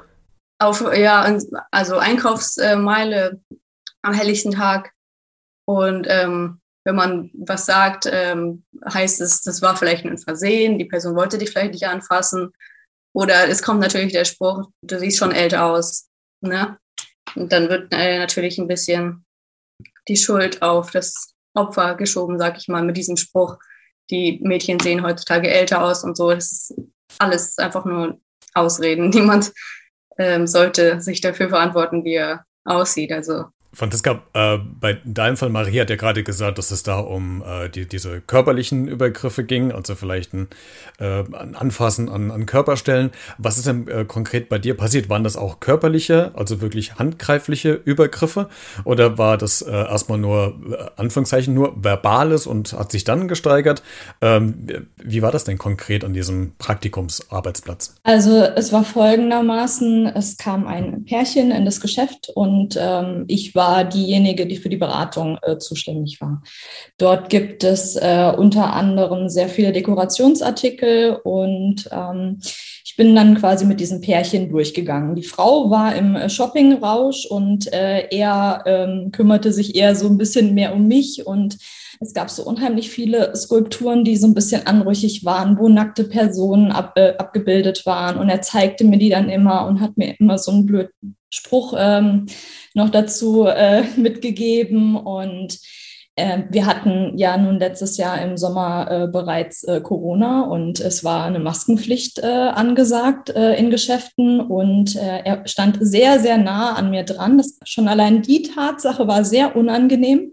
auf, 0.59 0.85
ja, 0.95 1.39
also 1.71 1.99
Einkaufsmeile 1.99 3.41
am 4.03 4.15
helllichten 4.15 4.53
Tag. 4.53 4.93
Und 5.65 6.07
ähm, 6.09 6.61
wenn 6.85 6.95
man 6.95 7.31
was 7.35 7.67
sagt, 7.67 8.09
ähm, 8.11 8.65
heißt 8.89 9.21
es, 9.21 9.43
das 9.43 9.63
war 9.63 9.77
vielleicht 9.77 10.05
ein 10.05 10.19
Versehen, 10.19 10.79
die 10.79 10.85
Person 10.85 11.17
wollte 11.17 11.39
dich 11.39 11.51
vielleicht 11.51 11.73
nicht 11.73 11.87
anfassen. 11.87 12.53
Oder 13.13 13.49
es 13.49 13.63
kommt 13.63 13.81
natürlich 13.81 14.13
der 14.13 14.25
Spruch, 14.25 14.71
du 14.83 14.99
siehst 14.99 15.19
schon 15.19 15.33
älter 15.33 15.65
aus. 15.65 16.09
Ne? 16.43 16.79
Und 17.35 17.53
dann 17.53 17.69
wird 17.69 17.93
äh, 17.93 18.19
natürlich 18.19 18.59
ein 18.59 18.69
bisschen 18.69 19.25
die 20.09 20.17
Schuld 20.17 20.63
auf 20.63 20.91
das 20.91 21.35
Opfer 21.55 21.95
geschoben, 21.95 22.39
sag 22.39 22.59
ich 22.59 22.69
mal, 22.69 22.83
mit 22.83 22.97
diesem 22.97 23.17
Spruch. 23.17 23.59
Die 24.11 24.39
Mädchen 24.43 24.79
sehen 24.79 25.03
heutzutage 25.03 25.51
älter 25.51 25.83
aus 25.83 26.05
und 26.05 26.17
so. 26.17 26.31
Das 26.31 26.53
ist 26.53 26.75
alles 27.19 27.59
einfach 27.59 27.85
nur 27.85 28.21
Ausreden. 28.55 29.09
Niemand 29.11 29.53
ähm, 30.19 30.47
sollte 30.47 31.01
sich 31.01 31.21
dafür 31.21 31.49
verantworten, 31.49 32.05
wie 32.05 32.15
er 32.15 32.45
aussieht. 32.65 33.13
Also 33.13 33.47
Franziska, 33.77 34.23
äh, 34.33 34.57
bei 34.81 34.97
deinem 35.05 35.37
Fall, 35.37 35.51
Marie 35.51 35.81
hat 35.81 35.91
ja 35.91 35.97
gerade 35.97 36.23
gesagt, 36.23 36.57
dass 36.57 36.71
es 36.71 36.83
da 36.83 36.99
um 36.99 37.45
äh, 37.47 37.69
die, 37.69 37.87
diese 37.87 38.23
körperlichen 38.23 38.89
Übergriffe 38.89 39.45
ging, 39.45 39.71
also 39.71 39.95
vielleicht 39.95 40.33
ein, 40.33 40.49
äh, 40.99 41.25
ein 41.31 41.55
Anfassen 41.55 42.09
an, 42.09 42.31
an 42.31 42.47
Körperstellen. 42.47 43.11
Was 43.37 43.59
ist 43.59 43.67
denn 43.67 43.87
äh, 43.89 44.07
konkret 44.07 44.49
bei 44.49 44.59
dir 44.59 44.75
passiert? 44.79 45.11
Waren 45.11 45.25
das 45.25 45.37
auch 45.37 45.61
körperliche, 45.61 46.33
also 46.35 46.63
wirklich 46.63 46.95
handgreifliche 46.95 47.75
Übergriffe? 47.75 48.49
Oder 48.85 49.19
war 49.19 49.37
das 49.37 49.61
äh, 49.61 49.71
erstmal 49.71 50.17
nur, 50.17 50.55
äh, 50.71 50.87
Anführungszeichen, 50.97 51.53
nur 51.53 51.75
verbales 51.77 52.47
und 52.47 52.73
hat 52.73 52.91
sich 52.91 53.05
dann 53.05 53.29
gesteigert? 53.29 53.83
Ähm, 54.23 54.87
wie 54.97 55.21
war 55.21 55.33
das 55.33 55.45
denn 55.45 55.59
konkret 55.59 56.03
an 56.03 56.15
diesem 56.15 56.53
Praktikumsarbeitsplatz? 56.57 57.97
Also 58.05 58.41
es 58.41 58.73
war 58.73 58.85
folgendermaßen, 58.85 60.07
es 60.07 60.39
kam 60.39 60.67
ein 60.67 61.05
Pärchen 61.05 61.51
in 61.51 61.67
das 61.67 61.83
Geschäft 61.83 62.31
und 62.35 62.79
ähm, 62.81 63.25
ich 63.27 63.55
war 63.55 63.66
war 63.67 63.85
diejenige, 63.85 64.47
die 64.47 64.57
für 64.57 64.69
die 64.69 64.77
Beratung 64.77 65.39
äh, 65.43 65.59
zuständig 65.59 66.21
war. 66.21 66.43
Dort 66.99 67.31
gibt 67.31 67.65
es 67.65 67.97
äh, 67.97 68.33
unter 68.37 68.73
anderem 68.73 69.29
sehr 69.29 69.49
viele 69.49 69.73
Dekorationsartikel 69.73 71.19
und 71.25 71.89
ähm, 71.91 72.39
ich 72.85 72.95
bin 72.97 73.15
dann 73.15 73.35
quasi 73.37 73.67
mit 73.67 73.81
diesem 73.81 74.01
Pärchen 74.01 74.49
durchgegangen. 74.49 75.17
Die 75.17 75.25
Frau 75.25 75.69
war 75.71 75.97
im 75.97 76.15
äh, 76.15 76.31
Shoppingrausch 76.31 77.27
und 77.27 77.73
äh, 77.73 78.07
er 78.11 78.63
ähm, 78.67 79.11
kümmerte 79.11 79.53
sich 79.53 79.75
eher 79.75 79.97
so 79.97 80.07
ein 80.07 80.19
bisschen 80.19 80.55
mehr 80.55 80.73
um 80.73 80.87
mich 80.87 81.27
und 81.27 81.59
es 81.99 82.13
gab 82.13 82.31
so 82.31 82.45
unheimlich 82.45 82.91
viele 82.91 83.35
Skulpturen, 83.35 84.05
die 84.05 84.17
so 84.17 84.27
ein 84.27 84.35
bisschen 84.35 84.67
anrüchig 84.67 85.25
waren, 85.25 85.59
wo 85.59 85.69
nackte 85.69 86.05
Personen 86.05 86.71
ab, 86.71 86.93
äh, 86.97 87.15
abgebildet 87.17 87.87
waren. 87.87 88.19
Und 88.19 88.29
er 88.29 88.43
zeigte 88.43 88.85
mir 88.85 88.99
die 88.99 89.09
dann 89.09 89.31
immer 89.31 89.67
und 89.67 89.81
hat 89.81 89.97
mir 89.97 90.15
immer 90.19 90.37
so 90.37 90.53
einen 90.53 90.67
blöden 90.67 91.16
Spruch 91.31 91.75
ähm, 91.77 92.27
noch 92.75 92.91
dazu 92.91 93.47
äh, 93.47 93.83
mitgegeben. 93.97 94.97
Und 94.97 95.59
äh, 96.17 96.45
wir 96.51 96.67
hatten 96.67 97.17
ja 97.17 97.37
nun 97.37 97.59
letztes 97.59 97.97
Jahr 97.97 98.21
im 98.23 98.37
Sommer 98.37 98.91
äh, 98.91 99.09
bereits 99.09 99.65
äh, 99.65 99.81
Corona 99.81 100.43
und 100.43 100.81
es 100.81 101.05
war 101.05 101.25
eine 101.25 101.41
Maskenpflicht 101.41 102.19
äh, 102.19 102.27
angesagt 102.27 103.31
äh, 103.31 103.55
in 103.57 103.71
Geschäften 103.71 104.41
und 104.41 104.97
er 104.97 105.47
stand 105.47 105.79
sehr, 105.81 106.19
sehr 106.21 106.39
nah 106.39 106.75
an 106.75 106.91
mir 106.91 107.05
dran. 107.05 107.39
Das, 107.39 107.59
schon 107.65 107.89
allein 107.89 108.23
die 108.23 108.43
Tatsache 108.43 109.07
war 109.07 109.25
sehr 109.25 109.57
unangenehm. 109.57 110.33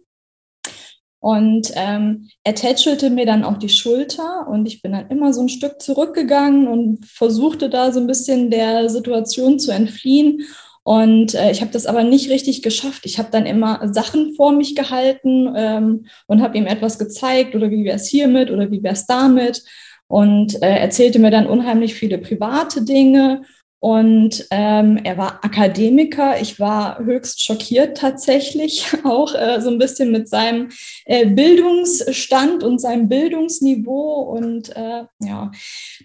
Und 1.23 1.71
ähm, 1.75 2.27
er 2.43 2.53
tätschelte 2.53 3.09
mir 3.09 3.25
dann 3.25 3.45
auch 3.45 3.55
die 3.55 3.69
Schulter 3.69 4.45
und 4.49 4.65
ich 4.65 4.81
bin 4.81 4.91
dann 4.91 5.07
immer 5.07 5.33
so 5.33 5.39
ein 5.39 5.47
Stück 5.47 5.81
zurückgegangen 5.81 6.67
und 6.67 7.05
versuchte 7.05 7.69
da 7.69 7.93
so 7.93 8.01
ein 8.01 8.07
bisschen 8.07 8.51
der 8.51 8.89
Situation 8.89 9.57
zu 9.57 9.71
entfliehen. 9.71 10.41
Und 10.83 11.33
äh, 11.33 11.51
ich 11.51 11.61
habe 11.61 11.71
das 11.71 11.85
aber 11.85 12.03
nicht 12.03 12.29
richtig 12.29 12.61
geschafft. 12.61 13.05
Ich 13.05 13.17
habe 13.17 13.29
dann 13.31 13.45
immer 13.45 13.93
Sachen 13.93 14.35
vor 14.35 14.51
mich 14.51 14.75
gehalten 14.75 15.53
ähm, 15.55 16.05
und 16.27 16.41
habe 16.41 16.57
ihm 16.57 16.67
etwas 16.67 16.99
gezeigt 16.99 17.55
oder 17.55 17.71
wie 17.71 17.85
wäre 17.85 17.95
es 17.95 18.07
hiermit 18.07 18.51
oder 18.51 18.69
wie 18.69 18.83
wäre 18.83 18.93
es 18.93 19.05
damit. 19.05 19.63
Und 20.07 20.61
äh, 20.61 20.77
erzählte 20.77 21.19
mir 21.19 21.31
dann 21.31 21.47
unheimlich 21.47 21.95
viele 21.95 22.17
private 22.17 22.83
Dinge 22.83 23.43
und 23.83 24.47
ähm, 24.49 24.97
er 25.03 25.17
war 25.17 25.43
Akademiker. 25.43 26.39
Ich 26.39 26.57
war 26.57 26.99
höchst 26.99 27.43
schockiert 27.43 27.97
tatsächlich, 27.97 28.87
auch 29.03 29.35
äh, 29.35 29.59
so 29.59 29.69
ein 29.69 29.77
bisschen 29.77 30.09
mit 30.09 30.29
seinem 30.29 30.69
äh, 31.03 31.25
Bildungsstand 31.25 32.63
und 32.63 32.79
seinem 32.79 33.09
Bildungsniveau. 33.09 34.21
Und 34.21 34.73
äh, 34.77 35.03
ja, 35.19 35.51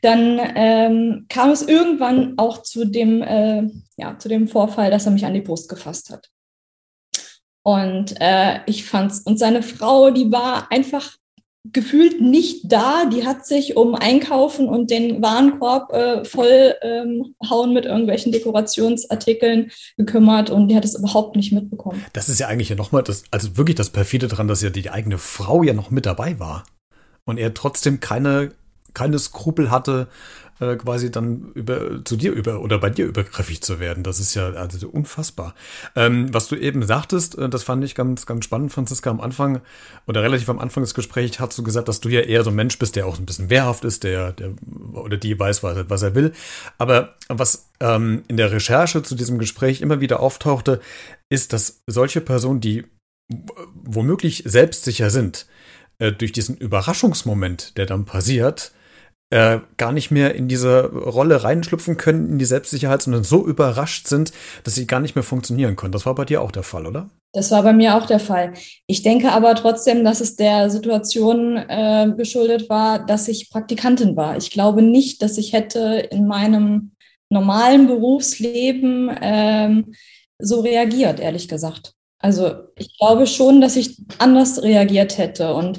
dann 0.03 0.41
ähm, 0.57 1.27
kam 1.29 1.51
es 1.51 1.63
irgendwann 1.63 2.37
auch 2.37 2.65
zu 2.65 2.85
dem, 2.85 3.23
äh, 3.23 3.71
ja, 3.97 4.19
zu 4.19 4.29
dem 4.29 4.49
Vorfall, 4.49 4.91
dass 4.91 5.07
er 5.07 5.13
mich 5.13 5.25
an 5.25 5.35
die 5.35 5.41
Brust 5.41 5.69
gefasst 5.69 6.11
hat. 6.11 6.31
Und 7.63 8.21
äh, 8.21 8.59
ich 8.67 8.87
fand's, 8.87 9.21
und 9.21 9.39
seine 9.39 9.63
Frau, 9.63 10.11
die 10.11 10.33
war 10.33 10.73
einfach 10.73 11.17
gefühlt 11.65 12.21
nicht 12.21 12.73
da. 12.73 13.05
Die 13.07 13.27
hat 13.27 13.47
sich 13.47 13.77
um 13.77 13.95
Einkaufen 13.95 14.69
und 14.69 14.91
den 14.91 15.23
Warenkorb 15.23 15.93
äh, 15.93 16.25
voll 16.25 16.75
ähm, 16.83 17.35
mit 17.73 17.85
irgendwelchen 17.85 18.33
Dekorationsartikeln 18.33 19.71
gekümmert 19.97 20.51
und 20.51 20.69
die 20.69 20.77
hat 20.77 20.85
es 20.85 20.99
überhaupt 20.99 21.37
nicht 21.37 21.53
mitbekommen. 21.53 22.05
Das 22.13 22.29
ist 22.29 22.41
ja 22.41 22.49
eigentlich 22.49 22.69
ja 22.69 22.77
nochmal 22.77 23.03
das, 23.03 23.25
also 23.31 23.57
wirklich 23.57 23.77
das 23.77 23.91
perfide 23.91 24.29
dran, 24.29 24.49
dass 24.49 24.63
ja 24.63 24.71
die 24.71 24.91
eigene 24.91 25.19
Frau 25.19 25.63
ja 25.63 25.75
noch 25.75 25.91
mit 25.91 26.07
dabei 26.07 26.39
war. 26.39 26.65
Und 27.25 27.39
er 27.39 27.53
trotzdem 27.53 28.01
keine, 28.01 28.53
keine 28.95 29.19
Skrupel 29.19 29.71
hatte, 29.71 30.09
äh, 30.61 30.77
quasi 30.77 31.11
dann 31.11 31.53
über 31.55 32.05
zu 32.05 32.17
dir 32.17 32.33
über 32.33 32.61
oder 32.61 32.79
bei 32.79 32.91
dir 32.91 33.07
übergriffig 33.07 33.63
zu 33.63 33.79
werden. 33.79 34.03
Das 34.03 34.19
ist 34.19 34.35
ja 34.35 34.51
also 34.51 34.89
unfassbar. 34.89 35.55
Ähm, 35.95 36.33
was 36.35 36.49
du 36.49 36.57
eben 36.57 36.85
sagtest, 36.85 37.39
äh, 37.39 37.49
das 37.49 37.63
fand 37.63 37.85
ich 37.85 37.95
ganz, 37.95 38.27
ganz 38.27 38.45
spannend, 38.45 38.73
Franziska, 38.73 39.11
am 39.11 39.21
Anfang 39.21 39.61
oder 40.07 40.23
relativ 40.23 40.49
am 40.49 40.59
Anfang 40.59 40.83
des 40.83 40.95
Gesprächs 40.95 41.39
hast 41.39 41.57
du 41.59 41.63
gesagt, 41.63 41.89
dass 41.89 42.01
du 42.01 42.09
ja 42.09 42.21
eher 42.21 42.43
so 42.43 42.51
ein 42.51 42.57
Mensch 42.57 42.79
bist, 42.79 42.97
der 42.97 43.07
auch 43.07 43.19
ein 43.19 43.27
bisschen 43.27 43.51
wehrhaft 43.51 43.85
ist, 43.85 44.05
der, 44.05 44.33
der 44.33 44.55
oder 44.93 45.17
die 45.17 45.39
weiß, 45.39 45.63
was, 45.63 45.89
was 45.89 46.03
er 46.03 46.15
will. 46.15 46.33
Aber 46.77 47.15
was 47.29 47.69
ähm, 47.81 48.25
in 48.29 48.37
der 48.37 48.51
Recherche 48.51 49.03
zu 49.03 49.15
diesem 49.15 49.39
Gespräch 49.39 49.81
immer 49.81 50.01
wieder 50.01 50.21
auftauchte, 50.21 50.81
ist, 51.29 51.53
dass 51.53 51.83
solche 51.87 52.21
Personen, 52.21 52.61
die 52.61 52.85
womöglich 53.85 54.43
selbstsicher 54.47 55.11
sind, 55.11 55.47
äh, 55.99 56.13
durch 56.13 56.33
diesen 56.33 56.57
Überraschungsmoment, 56.57 57.77
der 57.77 57.87
dann 57.87 58.07
passiert, 58.07 58.73
äh, 59.31 59.59
gar 59.77 59.93
nicht 59.93 60.11
mehr 60.11 60.35
in 60.35 60.49
diese 60.49 60.87
Rolle 60.87 61.45
reinschlüpfen 61.45 61.97
können, 61.97 62.29
in 62.31 62.39
die 62.39 62.45
Selbstsicherheit, 62.45 63.03
sondern 63.03 63.25
so 63.25 63.47
überrascht 63.47 64.07
sind, 64.07 64.33
dass 64.65 64.75
sie 64.75 64.87
gar 64.87 65.01
nicht 65.01 65.15
mehr 65.15 65.23
funktionieren 65.23 65.77
können. 65.77 65.93
Das 65.93 66.07
war 66.07 66.15
bei 66.15 66.25
dir 66.25 66.43
auch 66.43 66.53
der 66.53 66.63
Fall, 66.63 66.87
oder? 66.87 67.11
Das 67.33 67.51
war 67.51 67.63
bei 67.63 67.75
mir 67.75 67.95
auch 67.95 68.07
der 68.07 68.21
Fall. 68.21 68.55
Ich 68.87 69.03
denke 69.03 69.33
aber 69.33 69.55
trotzdem, 69.55 70.03
dass 70.03 70.21
es 70.21 70.37
der 70.37 70.71
Situation 70.71 71.57
äh, 71.57 72.11
geschuldet 72.17 72.71
war, 72.71 73.05
dass 73.05 73.29
ich 73.29 73.51
Praktikantin 73.51 74.17
war. 74.17 74.39
Ich 74.39 74.51
glaube 74.51 74.81
nicht, 74.81 75.21
dass 75.21 75.37
ich 75.37 75.53
hätte 75.53 76.09
in 76.11 76.27
meinem 76.27 76.93
normalen 77.29 77.87
Berufsleben 77.87 79.11
ähm, 79.21 79.95
so 80.39 80.61
reagiert, 80.61 81.21
ehrlich 81.21 81.49
gesagt. 81.49 81.98
Also 82.21 82.51
ich 82.77 82.99
glaube 82.99 83.29
schon, 83.29 83.61
dass 83.61 83.77
ich 83.77 83.97
anders 84.19 84.63
reagiert 84.63 85.19
hätte. 85.19 85.55
Und 85.55 85.79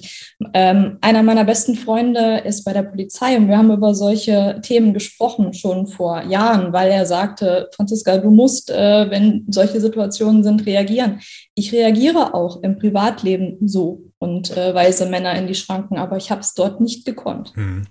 ähm, 0.53 0.97
einer 1.01 1.21
meiner 1.21 1.43
besten 1.43 1.75
Freunde 1.75 2.41
ist 2.45 2.63
bei 2.63 2.71
der 2.71 2.83
Polizei 2.83 3.35
und 3.35 3.49
wir 3.49 3.57
haben 3.57 3.71
über 3.71 3.93
solche 3.93 4.59
Themen 4.61 4.93
gesprochen 4.93 5.53
schon 5.53 5.87
vor 5.87 6.23
Jahren, 6.23 6.71
weil 6.71 6.91
er 6.91 7.05
sagte, 7.05 7.69
Franziska, 7.75 8.17
du 8.17 8.31
musst, 8.31 8.69
äh, 8.69 9.09
wenn 9.09 9.45
solche 9.49 9.81
Situationen 9.81 10.43
sind, 10.43 10.65
reagieren. 10.65 11.19
Ich 11.55 11.73
reagiere 11.73 12.33
auch 12.33 12.63
im 12.63 12.77
Privatleben 12.77 13.57
so 13.67 14.03
und 14.17 14.55
äh, 14.55 14.73
weise 14.73 15.07
Männer 15.07 15.35
in 15.35 15.47
die 15.47 15.55
Schranken, 15.55 15.97
aber 15.97 16.15
ich 16.15 16.31
habe 16.31 16.41
es 16.41 16.53
dort 16.53 16.79
nicht 16.79 17.05
gekonnt. 17.05 17.51
Hm. 17.55 17.85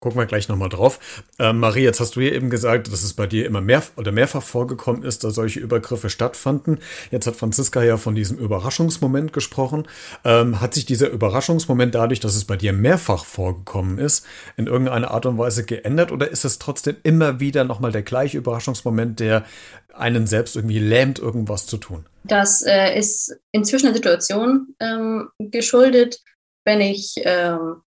Gucken 0.00 0.18
wir 0.18 0.24
gleich 0.24 0.48
nochmal 0.48 0.70
drauf. 0.70 0.98
Äh, 1.38 1.52
Marie, 1.52 1.82
jetzt 1.82 2.00
hast 2.00 2.16
du 2.16 2.22
hier 2.22 2.32
eben 2.32 2.48
gesagt, 2.48 2.90
dass 2.90 3.02
es 3.02 3.12
bei 3.12 3.26
dir 3.26 3.44
immer 3.44 3.60
mehr 3.60 3.82
oder 3.96 4.12
mehrfach 4.12 4.42
vorgekommen 4.42 5.02
ist, 5.02 5.24
dass 5.24 5.34
solche 5.34 5.60
Übergriffe 5.60 6.08
stattfanden. 6.08 6.78
Jetzt 7.10 7.26
hat 7.26 7.36
Franziska 7.36 7.82
ja 7.82 7.98
von 7.98 8.14
diesem 8.14 8.38
Überraschungsmoment 8.38 9.34
gesprochen. 9.34 9.86
Ähm, 10.24 10.62
hat 10.62 10.72
sich 10.72 10.86
dieser 10.86 11.10
Überraschungsmoment 11.10 11.94
dadurch, 11.94 12.18
dass 12.18 12.34
es 12.34 12.46
bei 12.46 12.56
dir 12.56 12.72
mehrfach 12.72 13.26
vorgekommen 13.26 13.98
ist, 13.98 14.24
in 14.56 14.68
irgendeiner 14.68 15.10
Art 15.10 15.26
und 15.26 15.36
Weise 15.36 15.64
geändert 15.64 16.12
oder 16.12 16.30
ist 16.30 16.46
es 16.46 16.58
trotzdem 16.58 16.96
immer 17.02 17.38
wieder 17.38 17.64
nochmal 17.64 17.92
der 17.92 18.02
gleiche 18.02 18.38
Überraschungsmoment, 18.38 19.20
der 19.20 19.44
einen 19.92 20.26
selbst 20.26 20.56
irgendwie 20.56 20.78
lähmt, 20.78 21.18
irgendwas 21.18 21.66
zu 21.66 21.76
tun? 21.76 22.06
Das 22.24 22.62
äh, 22.62 22.98
ist 22.98 23.38
inzwischen 23.52 23.88
eine 23.88 23.96
Situation 23.96 24.74
ähm, 24.80 25.28
geschuldet, 25.38 26.22
wenn 26.64 26.80
ich 26.80 27.16
ähm, 27.18 27.82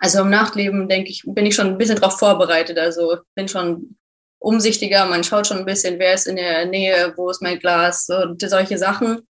also 0.00 0.20
im 0.20 0.30
Nachtleben, 0.30 0.88
denke 0.88 1.10
ich, 1.10 1.22
bin 1.24 1.46
ich 1.46 1.54
schon 1.54 1.68
ein 1.68 1.78
bisschen 1.78 2.00
darauf 2.00 2.18
vorbereitet. 2.18 2.78
Also 2.78 3.18
bin 3.34 3.48
schon 3.48 3.96
umsichtiger, 4.38 5.06
man 5.06 5.24
schaut 5.24 5.46
schon 5.46 5.58
ein 5.58 5.64
bisschen, 5.64 5.98
wer 5.98 6.14
ist 6.14 6.26
in 6.26 6.36
der 6.36 6.66
Nähe, 6.66 7.14
wo 7.16 7.30
ist 7.30 7.42
mein 7.42 7.58
Glas 7.58 8.08
und 8.08 8.40
solche 8.40 8.78
Sachen. 8.78 9.26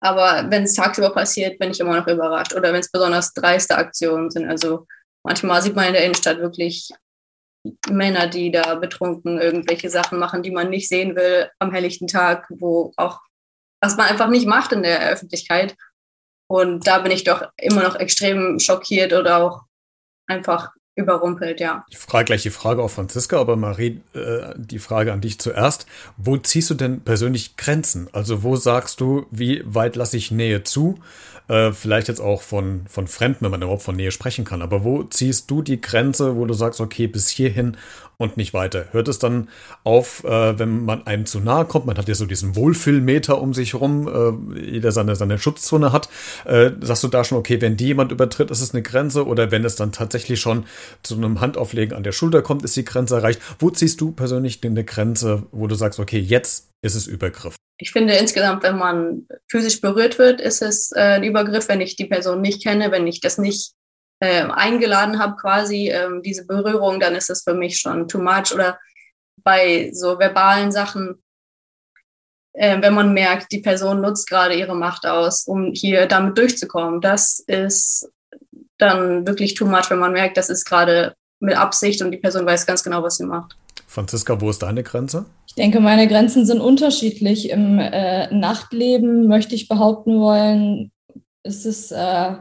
Aber 0.00 0.50
wenn 0.50 0.64
es 0.64 0.74
tagsüber 0.74 1.10
passiert, 1.10 1.58
bin 1.58 1.70
ich 1.70 1.80
immer 1.80 1.96
noch 1.96 2.06
überrascht. 2.06 2.54
Oder 2.54 2.72
wenn 2.72 2.80
es 2.80 2.90
besonders 2.90 3.32
dreiste 3.34 3.76
Aktionen 3.76 4.30
sind. 4.30 4.48
Also 4.48 4.86
manchmal 5.24 5.62
sieht 5.62 5.76
man 5.76 5.86
in 5.86 5.92
der 5.92 6.04
Innenstadt 6.04 6.38
wirklich 6.38 6.90
Männer, 7.88 8.26
die 8.26 8.50
da 8.50 8.74
betrunken 8.74 9.40
irgendwelche 9.40 9.88
Sachen 9.88 10.18
machen, 10.18 10.42
die 10.42 10.50
man 10.50 10.70
nicht 10.70 10.88
sehen 10.88 11.14
will 11.14 11.48
am 11.60 11.72
helllichten 11.72 12.08
Tag, 12.08 12.46
wo 12.50 12.92
auch, 12.96 13.20
was 13.80 13.96
man 13.96 14.06
einfach 14.08 14.28
nicht 14.28 14.46
macht 14.46 14.72
in 14.72 14.82
der 14.82 15.08
Öffentlichkeit. 15.10 15.76
Und 16.52 16.86
da 16.86 16.98
bin 16.98 17.12
ich 17.12 17.24
doch 17.24 17.48
immer 17.56 17.82
noch 17.82 17.96
extrem 17.96 18.58
schockiert 18.60 19.14
oder 19.14 19.38
auch 19.38 19.62
einfach 20.26 20.68
überrumpelt, 20.96 21.60
ja. 21.60 21.82
Ich 21.88 21.96
frage 21.96 22.26
gleich 22.26 22.42
die 22.42 22.50
Frage 22.50 22.82
auf 22.82 22.92
Franziska, 22.92 23.40
aber 23.40 23.56
Marie, 23.56 24.02
äh, 24.12 24.52
die 24.56 24.78
Frage 24.78 25.14
an 25.14 25.22
dich 25.22 25.38
zuerst. 25.38 25.86
Wo 26.18 26.36
ziehst 26.36 26.68
du 26.68 26.74
denn 26.74 27.00
persönlich 27.00 27.56
Grenzen? 27.56 28.10
Also 28.12 28.42
wo 28.42 28.56
sagst 28.56 29.00
du, 29.00 29.24
wie 29.30 29.62
weit 29.64 29.96
lasse 29.96 30.18
ich 30.18 30.30
Nähe 30.30 30.62
zu? 30.62 30.98
Äh, 31.52 31.74
vielleicht 31.74 32.08
jetzt 32.08 32.20
auch 32.20 32.40
von, 32.40 32.86
von 32.88 33.06
Fremden, 33.06 33.44
wenn 33.44 33.50
man 33.50 33.60
überhaupt 33.60 33.82
von 33.82 33.94
Nähe 33.94 34.10
sprechen 34.10 34.46
kann. 34.46 34.62
Aber 34.62 34.84
wo 34.84 35.02
ziehst 35.02 35.50
du 35.50 35.60
die 35.60 35.82
Grenze, 35.82 36.34
wo 36.36 36.46
du 36.46 36.54
sagst, 36.54 36.80
okay, 36.80 37.06
bis 37.06 37.28
hierhin 37.28 37.76
und 38.16 38.38
nicht 38.38 38.54
weiter? 38.54 38.86
Hört 38.92 39.06
es 39.08 39.18
dann 39.18 39.50
auf, 39.84 40.24
äh, 40.24 40.58
wenn 40.58 40.86
man 40.86 41.06
einem 41.06 41.26
zu 41.26 41.40
nahe 41.40 41.66
kommt? 41.66 41.84
Man 41.84 41.98
hat 41.98 42.08
ja 42.08 42.14
so 42.14 42.24
diesen 42.24 42.56
Wohlfühlmeter 42.56 43.38
um 43.38 43.52
sich 43.52 43.74
rum, 43.74 44.08
äh, 44.56 44.60
jeder 44.62 44.92
seine, 44.92 45.14
seine 45.14 45.38
Schutzzone 45.38 45.92
hat. 45.92 46.08
Äh, 46.46 46.70
sagst 46.80 47.04
du 47.04 47.08
da 47.08 47.22
schon, 47.22 47.36
okay, 47.36 47.60
wenn 47.60 47.76
die 47.76 47.88
jemand 47.88 48.12
übertritt, 48.12 48.50
ist 48.50 48.62
es 48.62 48.72
eine 48.72 48.80
Grenze? 48.82 49.26
Oder 49.26 49.50
wenn 49.50 49.66
es 49.66 49.76
dann 49.76 49.92
tatsächlich 49.92 50.40
schon 50.40 50.64
zu 51.02 51.16
einem 51.16 51.42
Handauflegen 51.42 51.94
an 51.94 52.02
der 52.02 52.12
Schulter 52.12 52.40
kommt, 52.40 52.64
ist 52.64 52.76
die 52.76 52.86
Grenze 52.86 53.16
erreicht? 53.16 53.42
Wo 53.58 53.68
ziehst 53.68 54.00
du 54.00 54.12
persönlich 54.12 54.60
eine 54.64 54.84
Grenze, 54.84 55.42
wo 55.52 55.66
du 55.66 55.74
sagst, 55.74 56.00
okay, 56.00 56.18
jetzt 56.18 56.71
ist 56.82 56.94
es 56.94 57.06
Übergriff? 57.06 57.56
ich 57.82 57.90
finde 57.90 58.14
insgesamt, 58.14 58.62
wenn 58.62 58.78
man 58.78 59.26
physisch 59.48 59.80
berührt 59.80 60.18
wird, 60.18 60.40
ist 60.40 60.62
es 60.62 60.92
äh, 60.92 61.16
ein 61.16 61.24
Übergriff, 61.24 61.68
wenn 61.68 61.80
ich 61.80 61.96
die 61.96 62.06
Person 62.06 62.40
nicht 62.40 62.62
kenne, 62.62 62.92
wenn 62.92 63.08
ich 63.08 63.20
das 63.20 63.38
nicht 63.38 63.72
äh, 64.20 64.44
eingeladen 64.44 65.18
habe, 65.18 65.34
quasi 65.36 65.88
ähm, 65.88 66.22
diese 66.22 66.46
Berührung, 66.46 67.00
dann 67.00 67.16
ist 67.16 67.28
es 67.28 67.42
für 67.42 67.54
mich 67.54 67.80
schon 67.80 68.06
too 68.06 68.22
much. 68.22 68.54
Oder 68.54 68.78
bei 69.42 69.90
so 69.92 70.20
verbalen 70.20 70.70
Sachen, 70.70 71.20
äh, 72.52 72.80
wenn 72.80 72.94
man 72.94 73.12
merkt, 73.12 73.50
die 73.50 73.62
Person 73.62 74.00
nutzt 74.00 74.28
gerade 74.28 74.54
ihre 74.54 74.76
Macht 74.76 75.04
aus, 75.04 75.44
um 75.44 75.72
hier 75.72 76.06
damit 76.06 76.38
durchzukommen, 76.38 77.00
das 77.00 77.40
ist 77.40 78.08
dann 78.78 79.26
wirklich 79.26 79.54
too 79.54 79.66
much, 79.66 79.90
wenn 79.90 79.98
man 79.98 80.12
merkt, 80.12 80.36
das 80.36 80.50
ist 80.50 80.64
gerade 80.64 81.16
mit 81.40 81.56
Absicht 81.56 82.00
und 82.00 82.12
die 82.12 82.18
Person 82.18 82.46
weiß 82.46 82.64
ganz 82.64 82.84
genau, 82.84 83.02
was 83.02 83.16
sie 83.16 83.26
macht. 83.26 83.56
Franziska, 83.92 84.40
wo 84.40 84.48
ist 84.48 84.62
deine 84.62 84.82
Grenze? 84.82 85.26
Ich 85.46 85.54
denke, 85.54 85.80
meine 85.80 86.08
Grenzen 86.08 86.46
sind 86.46 86.60
unterschiedlich. 86.60 87.50
Im 87.50 87.78
äh, 87.78 88.32
Nachtleben 88.34 89.28
möchte 89.28 89.54
ich 89.54 89.68
behaupten 89.68 90.18
wollen, 90.18 90.90
ist 91.42 91.66
es 91.66 91.90
äh, 91.90 92.36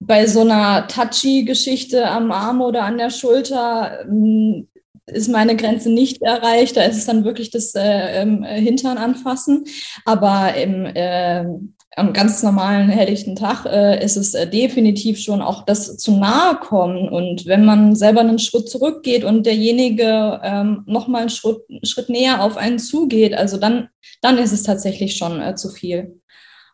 bei 0.00 0.26
so 0.26 0.40
einer 0.40 0.88
touchy-Geschichte 0.88 2.10
am 2.10 2.32
Arm 2.32 2.62
oder 2.62 2.84
an 2.84 2.98
der 2.98 3.10
Schulter 3.10 4.04
äh, 4.06 4.64
ist 5.06 5.28
meine 5.28 5.54
Grenze 5.56 5.90
nicht 5.90 6.20
erreicht. 6.22 6.76
Da 6.76 6.82
ist 6.82 6.96
es 6.96 7.06
dann 7.06 7.24
wirklich 7.24 7.50
das 7.50 7.74
äh, 7.74 8.26
Hintern 8.60 8.98
anfassen. 8.98 9.64
Aber 10.04 10.54
im 10.54 10.84
äh, 10.86 11.44
am 11.96 12.12
ganz 12.12 12.42
normalen 12.42 12.88
helllichten 12.88 13.34
Tag 13.34 13.66
äh, 13.66 14.02
ist 14.04 14.16
es 14.16 14.34
äh, 14.34 14.48
definitiv 14.48 15.18
schon 15.18 15.42
auch 15.42 15.64
das 15.64 15.96
zu 15.96 16.12
nahe 16.12 16.56
kommen. 16.56 17.08
Und 17.08 17.46
wenn 17.46 17.64
man 17.64 17.96
selber 17.96 18.20
einen 18.20 18.38
Schritt 18.38 18.68
zurückgeht 18.68 19.24
und 19.24 19.44
derjenige 19.44 20.40
ähm, 20.42 20.84
nochmal 20.86 21.22
einen 21.22 21.30
Schritt, 21.30 21.62
Schritt 21.82 22.08
näher 22.08 22.42
auf 22.42 22.56
einen 22.56 22.78
zugeht, 22.78 23.34
also 23.34 23.56
dann, 23.56 23.88
dann 24.22 24.38
ist 24.38 24.52
es 24.52 24.62
tatsächlich 24.62 25.16
schon 25.16 25.40
äh, 25.40 25.56
zu 25.56 25.68
viel. 25.68 26.19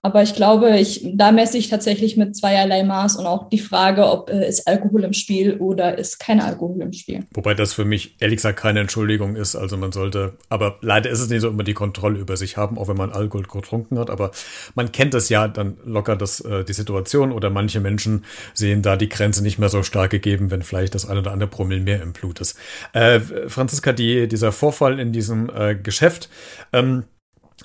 Aber 0.07 0.23
ich 0.23 0.37
glaube, 0.37 0.79
ich, 0.79 1.05
da 1.15 1.33
messe 1.33 1.59
ich 1.59 1.69
tatsächlich 1.69 2.17
mit 2.17 2.37
zweierlei 2.37 2.85
Maß 2.85 3.17
und 3.17 3.27
auch 3.27 3.49
die 3.49 3.59
Frage, 3.59 4.09
ob 4.09 4.31
äh, 4.31 4.49
ist 4.49 4.69
Alkohol 4.69 5.03
im 5.03 5.13
Spiel 5.13 5.57
oder 5.57 5.99
ist 5.99 6.21
kein 6.21 6.41
Alkohol 6.41 6.81
im 6.81 6.93
Spiel. 6.93 7.25
Wobei 7.35 7.55
das 7.55 7.73
für 7.73 7.85
mich 7.85 8.15
ehrlich 8.21 8.37
gesagt 8.37 8.57
keine 8.57 8.79
Entschuldigung 8.79 9.35
ist. 9.35 9.57
Also 9.57 9.77
man 9.77 9.91
sollte, 9.91 10.35
aber 10.49 10.79
leider 10.81 11.11
ist 11.11 11.19
es 11.19 11.29
nicht 11.29 11.41
so 11.41 11.49
immer 11.49 11.65
die 11.65 11.75
Kontrolle 11.75 12.21
über 12.21 12.37
sich 12.37 12.57
haben, 12.57 12.79
auch 12.79 12.87
wenn 12.87 12.97
man 12.97 13.11
Alkohol 13.11 13.49
getrunken 13.49 13.99
hat. 13.99 14.09
Aber 14.09 14.31
man 14.77 14.93
kennt 14.93 15.13
es 15.13 15.29
ja 15.29 15.49
dann 15.49 15.77
locker, 15.85 16.15
dass 16.15 16.39
äh, 16.41 16.63
die 16.63 16.73
Situation 16.73 17.33
oder 17.33 17.51
manche 17.51 17.81
Menschen 17.81 18.25
sehen 18.55 18.83
da 18.83 18.95
die 18.95 19.09
Grenze 19.09 19.43
nicht 19.43 19.59
mehr 19.59 19.71
so 19.71 19.83
stark 19.83 20.13
gegeben, 20.13 20.53
wenn 20.53 20.63
vielleicht 20.63 20.95
das 20.95 21.09
eine 21.09 21.19
oder 21.19 21.33
andere 21.33 21.51
Promille 21.51 21.81
mehr 21.81 22.01
im 22.01 22.13
Blut 22.13 22.41
ist. 22.41 22.57
Äh, 22.93 23.19
Franziska, 23.49 23.93
die, 23.93 24.29
dieser 24.29 24.53
Vorfall 24.53 25.01
in 25.01 25.11
diesem 25.11 25.51
äh, 25.51 25.75
Geschäft, 25.75 26.31
ähm, 26.73 27.07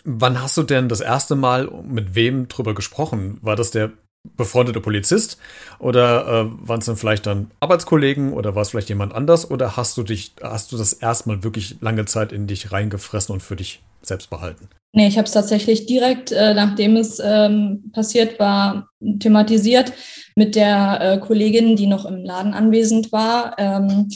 Wann 0.03 0.41
hast 0.41 0.57
du 0.57 0.63
denn 0.63 0.89
das 0.89 1.01
erste 1.01 1.35
Mal 1.35 1.69
mit 1.83 2.15
wem 2.15 2.47
drüber 2.47 2.73
gesprochen? 2.73 3.37
War 3.41 3.55
das 3.55 3.71
der 3.71 3.91
befreundete 4.37 4.81
Polizist 4.81 5.37
oder 5.79 6.27
äh, 6.27 6.67
waren 6.67 6.79
es 6.79 6.85
dann 6.85 6.95
vielleicht 6.95 7.25
dann 7.25 7.49
Arbeitskollegen 7.59 8.33
oder 8.33 8.55
war 8.55 8.61
es 8.61 8.69
vielleicht 8.69 8.89
jemand 8.89 9.13
anders 9.13 9.49
oder 9.49 9.77
hast 9.77 9.97
du 9.97 10.03
dich, 10.03 10.33
hast 10.41 10.71
du 10.71 10.77
das 10.77 10.93
erstmal 10.93 11.43
wirklich 11.43 11.77
lange 11.81 12.05
Zeit 12.05 12.31
in 12.31 12.45
dich 12.45 12.71
reingefressen 12.71 13.33
und 13.33 13.41
für 13.41 13.55
dich 13.55 13.81
selbst 14.03 14.29
behalten? 14.29 14.69
Nee, 14.93 15.07
ich 15.07 15.17
habe 15.17 15.25
es 15.25 15.31
tatsächlich 15.31 15.85
direkt, 15.85 16.31
äh, 16.31 16.53
nachdem 16.53 16.97
es 16.97 17.19
ähm, 17.23 17.91
passiert 17.93 18.39
war, 18.39 18.89
thematisiert 19.19 19.93
mit 20.35 20.55
der 20.55 20.99
äh, 21.01 21.17
Kollegin, 21.19 21.75
die 21.75 21.87
noch 21.87 22.05
im 22.05 22.23
Laden 22.23 22.53
anwesend 22.53 23.11
war, 23.11 23.55
ähm, 23.57 24.09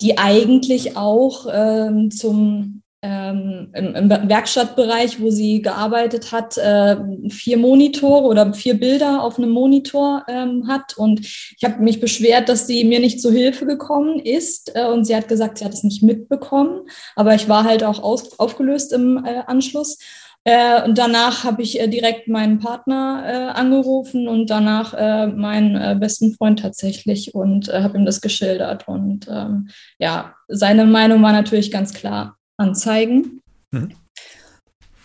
die 0.00 0.18
eigentlich 0.18 0.96
auch 0.96 1.46
ähm, 1.52 2.10
zum 2.10 2.81
ähm, 3.02 3.70
im, 3.74 3.94
im, 3.96 4.08
Werkstattbereich, 4.08 5.20
wo 5.20 5.30
sie 5.30 5.60
gearbeitet 5.60 6.30
hat, 6.30 6.56
äh, 6.56 6.96
vier 7.28 7.58
Monitore 7.58 8.26
oder 8.26 8.52
vier 8.54 8.78
Bilder 8.78 9.22
auf 9.24 9.38
einem 9.38 9.50
Monitor 9.50 10.24
ähm, 10.28 10.68
hat. 10.68 10.96
Und 10.96 11.20
ich 11.20 11.64
habe 11.64 11.82
mich 11.82 12.00
beschwert, 12.00 12.48
dass 12.48 12.68
sie 12.68 12.84
mir 12.84 13.00
nicht 13.00 13.20
zu 13.20 13.32
Hilfe 13.32 13.66
gekommen 13.66 14.20
ist. 14.20 14.74
Äh, 14.76 14.86
und 14.86 15.04
sie 15.04 15.16
hat 15.16 15.26
gesagt, 15.26 15.58
sie 15.58 15.64
hat 15.64 15.74
es 15.74 15.82
nicht 15.82 16.04
mitbekommen. 16.04 16.82
Aber 17.16 17.34
ich 17.34 17.48
war 17.48 17.64
halt 17.64 17.82
auch 17.82 18.00
aus, 18.00 18.38
aufgelöst 18.38 18.92
im 18.92 19.24
äh, 19.24 19.42
Anschluss. 19.46 19.98
Äh, 20.44 20.84
und 20.84 20.96
danach 20.96 21.42
habe 21.42 21.62
ich 21.62 21.80
äh, 21.80 21.88
direkt 21.88 22.28
meinen 22.28 22.60
Partner 22.60 23.24
äh, 23.26 23.58
angerufen 23.58 24.28
und 24.28 24.48
danach 24.48 24.94
äh, 24.94 25.26
meinen 25.26 25.74
äh, 25.74 25.96
besten 25.98 26.34
Freund 26.34 26.60
tatsächlich 26.60 27.34
und 27.34 27.68
äh, 27.68 27.82
habe 27.82 27.98
ihm 27.98 28.04
das 28.04 28.20
geschildert. 28.20 28.86
Und 28.86 29.26
ähm, 29.28 29.68
ja, 29.98 30.34
seine 30.46 30.84
Meinung 30.84 31.22
war 31.22 31.32
natürlich 31.32 31.72
ganz 31.72 31.92
klar 31.92 32.38
anzeigen. 32.62 33.40
Mhm. 33.72 33.92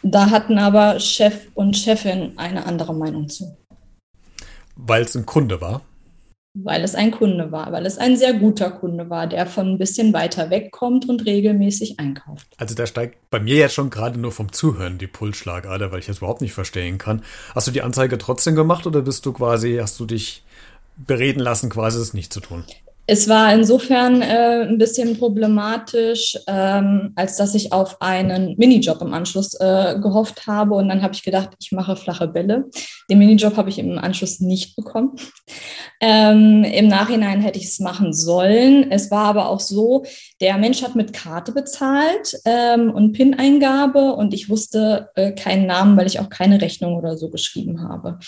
Da 0.04 0.30
hatten 0.30 0.58
aber 0.58 1.00
Chef 1.00 1.48
und 1.54 1.76
Chefin 1.76 2.34
eine 2.38 2.66
andere 2.66 2.94
Meinung 2.94 3.28
zu. 3.28 3.58
Weil 4.76 5.04
es 5.04 5.16
ein 5.16 5.26
Kunde 5.26 5.60
war? 5.60 5.82
Weil 6.54 6.84
es 6.84 6.96
ein 6.96 7.12
Kunde 7.12 7.52
war, 7.52 7.72
weil 7.72 7.86
es 7.86 7.98
ein 7.98 8.18
sehr 8.18 8.34
guter 8.34 8.72
Kunde 8.72 9.10
war, 9.10 9.28
der 9.28 9.46
von 9.46 9.74
ein 9.74 9.78
bisschen 9.78 10.14
weiter 10.14 10.50
weg 10.50 10.72
kommt 10.72 11.08
und 11.08 11.26
regelmäßig 11.26 12.00
einkauft. 12.00 12.48
Also 12.58 12.74
da 12.74 12.88
steigt 12.88 13.30
bei 13.30 13.40
mir 13.40 13.58
jetzt 13.58 13.74
schon 13.74 13.90
gerade 13.90 14.20
nur 14.20 14.32
vom 14.32 14.52
Zuhören 14.52 14.98
die 14.98 15.08
Pulsschlagader, 15.08 15.92
weil 15.92 16.00
ich 16.00 16.08
das 16.08 16.18
überhaupt 16.18 16.42
nicht 16.42 16.54
verstehen 16.54 16.98
kann. 16.98 17.22
Hast 17.54 17.68
du 17.68 17.72
die 17.72 17.84
Anzeige 17.84 18.18
trotzdem 18.18 18.56
gemacht 18.56 18.88
oder 18.88 19.02
bist 19.02 19.26
du 19.26 19.34
quasi, 19.34 19.78
hast 19.80 20.00
du 20.00 20.06
dich 20.06 20.44
bereden 20.96 21.42
lassen, 21.42 21.70
quasi 21.70 22.00
es 22.00 22.14
nicht 22.14 22.34
zu 22.34 22.40
tun? 22.40 22.64
Es 23.10 23.30
war 23.30 23.54
insofern 23.54 24.22
äh, 24.22 24.68
ein 24.68 24.78
bisschen 24.78 25.18
problematisch, 25.18 26.38
ähm, 26.46 27.14
als 27.16 27.38
dass 27.38 27.56
ich 27.56 27.72
auf 27.72 28.02
einen 28.02 28.56
Minijob 28.58 29.02
im 29.02 29.14
Anschluss 29.14 29.54
äh, 29.54 29.98
gehofft 30.02 30.46
habe. 30.46 30.76
Und 30.76 30.90
dann 30.90 31.02
habe 31.02 31.14
ich 31.14 31.24
gedacht, 31.24 31.52
ich 31.60 31.72
mache 31.72 31.96
flache 31.96 32.28
Bälle. 32.28 32.66
Den 33.10 33.20
Minijob 33.20 33.56
habe 33.56 33.70
ich 33.70 33.80
im 33.80 33.98
Anschluss 33.98 34.42
nicht 34.42 34.76
bekommen. 34.76 35.16
Ähm, 36.02 36.66
Im 36.66 36.90
Nachhinein 36.90 37.40
hätte 37.42 37.58
ich 37.58 37.66
es 37.66 37.80
machen 37.80 38.12
sollen. 38.14 38.92
Es 38.92 39.10
war 39.10 39.26
aber 39.26 39.50
auch 39.50 39.62
so, 39.62 40.04
der 40.42 40.58
Mensch 40.58 40.84
hat 40.84 40.96
mit 40.96 41.14
Karte 41.14 41.54
bezahlt 41.54 42.38
ähm, 42.46 42.92
und 42.92 43.14
PIN-Eingabe 43.14 44.14
und 44.14 44.34
ich 44.34 44.50
wusste 44.50 45.10
äh, 45.16 45.32
keinen 45.32 45.66
Namen, 45.66 45.98
weil 45.98 46.08
ich 46.08 46.20
auch 46.20 46.30
keine 46.30 46.62
Rechnung 46.62 46.96
oder 46.96 47.18
so 47.18 47.30
geschrieben 47.30 47.88
habe. 47.88 48.20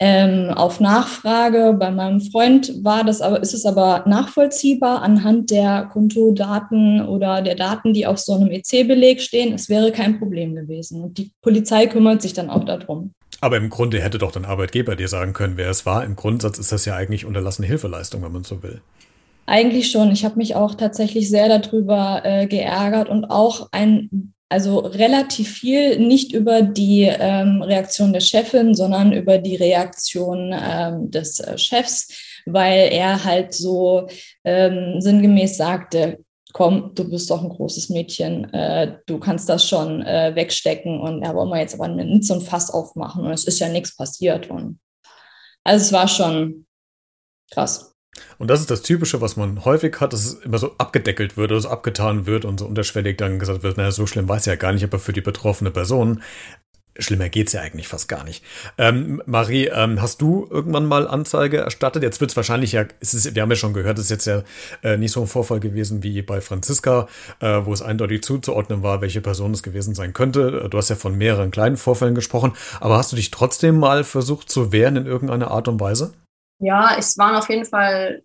Ähm, 0.00 0.50
auf 0.50 0.80
Nachfrage 0.80 1.76
bei 1.78 1.90
meinem 1.90 2.20
Freund 2.20 2.84
war 2.84 3.04
das 3.04 3.20
aber, 3.20 3.40
ist 3.40 3.54
es 3.54 3.64
aber 3.64 4.04
nach 4.06 4.23
nachvollziehbar 4.24 5.02
anhand 5.02 5.50
der 5.50 5.88
Kontodaten 5.92 7.06
oder 7.06 7.42
der 7.42 7.54
Daten, 7.54 7.92
die 7.92 8.06
auf 8.06 8.18
so 8.18 8.34
einem 8.34 8.50
EC-Beleg 8.50 9.20
stehen. 9.20 9.52
Es 9.54 9.68
wäre 9.68 9.92
kein 9.92 10.18
Problem 10.18 10.54
gewesen. 10.54 11.02
Und 11.02 11.18
die 11.18 11.30
Polizei 11.42 11.86
kümmert 11.86 12.22
sich 12.22 12.32
dann 12.32 12.50
auch 12.50 12.64
darum. 12.64 13.12
Aber 13.40 13.56
im 13.56 13.68
Grunde 13.68 14.00
hätte 14.00 14.18
doch 14.18 14.32
dein 14.32 14.44
Arbeitgeber 14.44 14.96
dir 14.96 15.08
sagen 15.08 15.32
können, 15.32 15.56
wer 15.56 15.68
es 15.68 15.84
war. 15.84 16.04
Im 16.04 16.16
Grundsatz 16.16 16.58
ist 16.58 16.72
das 16.72 16.84
ja 16.84 16.96
eigentlich 16.96 17.24
unterlassene 17.24 17.66
Hilfeleistung, 17.66 18.22
wenn 18.22 18.32
man 18.32 18.44
so 18.44 18.62
will. 18.62 18.80
Eigentlich 19.46 19.90
schon. 19.90 20.10
Ich 20.12 20.24
habe 20.24 20.36
mich 20.36 20.54
auch 20.54 20.74
tatsächlich 20.74 21.28
sehr 21.28 21.58
darüber 21.58 22.22
äh, 22.24 22.46
geärgert 22.46 23.10
und 23.10 23.26
auch 23.26 23.68
ein, 23.72 24.32
also 24.48 24.78
relativ 24.78 25.50
viel 25.50 25.98
nicht 25.98 26.32
über 26.32 26.62
die 26.62 27.02
ähm, 27.02 27.60
Reaktion 27.60 28.14
der 28.14 28.20
Chefin, 28.20 28.74
sondern 28.74 29.12
über 29.12 29.36
die 29.36 29.56
Reaktion 29.56 30.54
ähm, 30.54 31.10
des 31.10 31.40
äh, 31.40 31.58
Chefs 31.58 32.08
weil 32.46 32.92
er 32.92 33.24
halt 33.24 33.54
so 33.54 34.08
ähm, 34.44 35.00
sinngemäß 35.00 35.56
sagte, 35.56 36.18
komm, 36.54 36.92
du 36.94 37.10
bist 37.10 37.30
doch 37.30 37.42
ein 37.42 37.48
großes 37.48 37.90
Mädchen, 37.90 38.52
äh, 38.54 38.98
du 39.06 39.18
kannst 39.18 39.48
das 39.48 39.68
schon 39.68 40.02
äh, 40.02 40.32
wegstecken 40.34 41.00
und 41.00 41.22
da 41.22 41.34
wollen 41.34 41.50
wir 41.50 41.58
jetzt 41.58 41.74
aber 41.74 41.88
nicht 41.88 42.24
so 42.24 42.34
ein 42.34 42.40
Fass 42.40 42.70
aufmachen 42.70 43.26
und 43.26 43.32
es 43.32 43.44
ist 43.44 43.58
ja 43.58 43.68
nichts 43.68 43.96
passiert. 43.96 44.48
Und 44.48 44.78
also 45.64 45.84
es 45.84 45.92
war 45.92 46.06
schon 46.06 46.66
krass. 47.52 47.94
Und 48.38 48.48
das 48.48 48.60
ist 48.60 48.70
das 48.70 48.82
Typische, 48.82 49.20
was 49.20 49.36
man 49.36 49.64
häufig 49.64 50.00
hat, 50.00 50.12
dass 50.12 50.24
es 50.24 50.34
immer 50.44 50.58
so 50.58 50.76
abgedeckelt 50.78 51.36
wird 51.36 51.50
oder 51.50 51.60
so 51.60 51.68
abgetan 51.68 52.26
wird 52.26 52.44
und 52.44 52.60
so 52.60 52.66
unterschwellig 52.66 53.18
dann 53.18 53.40
gesagt 53.40 53.64
wird, 53.64 53.76
naja, 53.76 53.90
so 53.90 54.06
schlimm 54.06 54.28
weiß 54.28 54.46
ja 54.46 54.54
gar 54.54 54.72
nicht, 54.72 54.84
aber 54.84 55.00
für 55.00 55.12
die 55.12 55.20
betroffene 55.20 55.72
Person 55.72 56.22
Schlimmer 56.98 57.28
geht's 57.28 57.52
ja 57.52 57.60
eigentlich 57.60 57.88
fast 57.88 58.08
gar 58.08 58.24
nicht. 58.24 58.44
Ähm, 58.78 59.20
Marie, 59.26 59.66
ähm, 59.66 60.00
hast 60.00 60.20
du 60.20 60.46
irgendwann 60.50 60.86
mal 60.86 61.08
Anzeige 61.08 61.58
erstattet? 61.58 62.02
Jetzt 62.02 62.20
wird's 62.20 62.36
wahrscheinlich 62.36 62.72
ja, 62.72 62.84
es 63.00 63.34
wir 63.34 63.42
haben 63.42 63.50
ja 63.50 63.56
schon 63.56 63.74
gehört, 63.74 63.98
es 63.98 64.04
ist 64.04 64.10
jetzt 64.10 64.26
ja 64.26 64.42
äh, 64.82 64.96
nicht 64.96 65.12
so 65.12 65.20
ein 65.20 65.26
Vorfall 65.26 65.60
gewesen 65.60 66.02
wie 66.02 66.22
bei 66.22 66.40
Franziska, 66.40 67.08
äh, 67.40 67.60
wo 67.64 67.72
es 67.72 67.82
eindeutig 67.82 68.22
zuzuordnen 68.22 68.82
war, 68.82 69.00
welche 69.00 69.20
Person 69.20 69.52
es 69.52 69.62
gewesen 69.62 69.94
sein 69.94 70.12
könnte. 70.12 70.68
Du 70.70 70.78
hast 70.78 70.88
ja 70.88 70.96
von 70.96 71.16
mehreren 71.16 71.50
kleinen 71.50 71.76
Vorfällen 71.76 72.14
gesprochen, 72.14 72.52
aber 72.80 72.96
hast 72.96 73.10
du 73.12 73.16
dich 73.16 73.30
trotzdem 73.30 73.78
mal 73.78 74.04
versucht 74.04 74.50
zu 74.50 74.72
wehren 74.72 74.96
in 74.96 75.06
irgendeiner 75.06 75.50
Art 75.50 75.68
und 75.68 75.80
Weise? 75.80 76.14
Ja, 76.60 76.96
es 76.96 77.18
waren 77.18 77.34
auf 77.34 77.48
jeden 77.48 77.64
Fall 77.64 78.22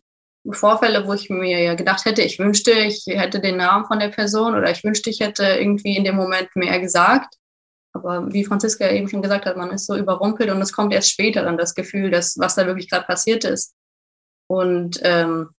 Vorfälle, 0.51 1.05
wo 1.05 1.13
ich 1.13 1.29
mir 1.29 1.61
ja 1.61 1.73
gedacht 1.73 2.05
hätte, 2.05 2.21
ich 2.21 2.39
wünschte, 2.39 2.71
ich 2.71 3.03
hätte 3.07 3.39
den 3.39 3.57
Namen 3.57 3.85
von 3.85 3.99
der 3.99 4.09
Person 4.09 4.55
oder 4.55 4.69
ich 4.71 4.83
wünschte, 4.83 5.09
ich 5.09 5.19
hätte 5.19 5.43
irgendwie 5.43 5.97
in 5.97 6.03
dem 6.03 6.15
Moment 6.15 6.55
mehr 6.55 6.79
gesagt. 6.79 7.38
Aber 7.93 8.31
wie 8.31 8.45
Franziska 8.45 8.89
eben 8.89 9.09
schon 9.09 9.21
gesagt 9.21 9.45
hat, 9.45 9.57
man 9.57 9.71
ist 9.71 9.87
so 9.87 9.95
überrumpelt 9.95 10.49
und 10.49 10.61
es 10.61 10.73
kommt 10.73 10.93
erst 10.93 11.11
später 11.11 11.43
dann 11.43 11.57
das 11.57 11.73
Gefühl, 11.73 12.11
dass 12.11 12.37
was 12.37 12.55
da 12.55 12.65
wirklich 12.65 12.89
gerade 12.89 13.05
passiert 13.05 13.43
ist. 13.43 13.75
Und 14.47 14.99
ähm, 15.03 15.49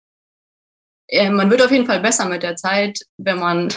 man 1.13 1.51
wird 1.51 1.63
auf 1.63 1.73
jeden 1.73 1.87
Fall 1.87 2.01
besser 2.01 2.27
mit 2.27 2.43
der 2.43 2.57
Zeit, 2.57 3.01
wenn 3.19 3.39
man, 3.39 3.75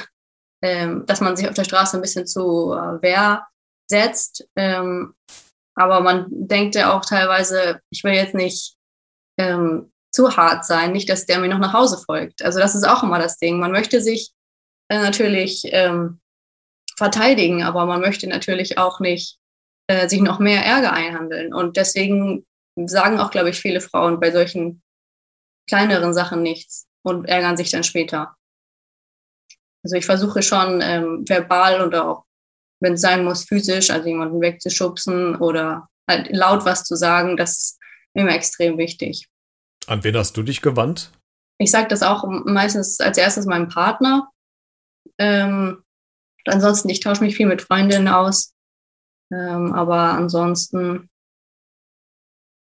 ähm, 0.62 1.06
dass 1.08 1.20
man 1.20 1.36
sich 1.36 1.48
auf 1.48 1.56
der 1.56 1.64
Straße 1.64 1.98
ein 1.98 2.02
bisschen 2.02 2.28
zu 2.28 2.74
äh, 2.74 3.02
Wehr 3.02 3.48
setzt. 3.90 4.48
Ähm, 4.56 5.16
aber 5.76 6.02
man 6.02 6.28
denkt 6.30 6.76
ja 6.76 6.96
auch 6.96 7.04
teilweise, 7.04 7.82
ich 7.90 8.04
will 8.04 8.14
jetzt 8.14 8.36
nicht 8.36 8.76
ähm, 9.40 9.92
zu 10.12 10.38
hart 10.38 10.66
sein, 10.66 10.92
nicht, 10.92 11.10
dass 11.10 11.26
der 11.26 11.40
mir 11.40 11.50
noch 11.50 11.60
nach 11.60 11.74
Hause 11.74 11.98
folgt. 12.06 12.44
Also 12.44 12.60
das 12.60 12.76
ist 12.76 12.88
auch 12.88 13.02
immer 13.04 13.18
das 13.18 13.38
Ding. 13.38 13.60
Man 13.60 13.72
möchte 13.72 14.00
sich 14.02 14.32
äh, 14.90 15.00
natürlich 15.00 15.64
ähm, 15.66 16.20
verteidigen, 17.04 17.64
aber 17.64 17.86
man 17.86 18.00
möchte 18.00 18.28
natürlich 18.28 18.78
auch 18.78 19.02
nicht 19.02 19.38
äh, 19.88 20.08
sich 20.08 20.22
noch 20.22 20.40
mehr 20.40 20.66
Ärger 20.66 20.94
einhandeln. 20.94 21.54
Und 21.54 21.76
deswegen 21.76 22.46
sagen 22.78 23.20
auch, 23.20 23.30
glaube 23.30 23.50
ich, 23.50 23.60
viele 23.60 23.82
Frauen 23.82 24.22
bei 24.22 24.32
solchen 24.32 24.82
kleineren 25.68 26.14
Sachen 26.14 26.42
nichts 26.42 26.88
und 27.04 27.26
ärgern 27.26 27.58
sich 27.58 27.72
dann 27.72 27.84
später. 27.84 28.38
Also 29.84 29.98
ich 29.98 30.06
versuche 30.06 30.42
schon 30.42 30.80
ähm, 30.82 31.26
verbal 31.28 31.86
oder 31.86 32.08
auch, 32.08 32.24
wenn 32.80 32.94
es 32.94 33.02
sein 33.02 33.26
muss, 33.26 33.44
physisch, 33.44 33.90
also 33.90 34.08
jemanden 34.08 34.40
wegzuschubsen 34.40 35.36
oder 35.36 35.90
halt 36.10 36.30
laut 36.32 36.64
was 36.64 36.86
zu 36.86 36.96
sagen, 36.96 37.36
das 37.36 37.60
ist 37.60 37.80
mir 38.14 38.22
immer 38.22 38.36
extrem 38.36 38.78
wichtig. 38.78 39.28
An 39.88 40.06
wen 40.06 40.16
hast 40.16 40.38
du 40.38 40.44
dich 40.44 40.62
gewandt? 40.62 41.12
Ich 41.60 41.72
sage 41.72 41.90
das 41.90 42.02
auch 42.02 42.24
meistens 42.46 43.02
als 43.02 43.18
erstes 43.18 43.46
meinem 43.46 43.68
Partner. 43.68 44.30
Ähm, 45.18 45.83
ansonsten, 46.46 46.90
ich 46.90 47.00
tausche 47.00 47.24
mich 47.24 47.36
viel 47.36 47.48
mit 47.48 47.62
Freundinnen 47.62 48.08
aus. 48.08 48.54
Ähm, 49.32 49.74
aber 49.74 50.14
ansonsten, 50.14 51.10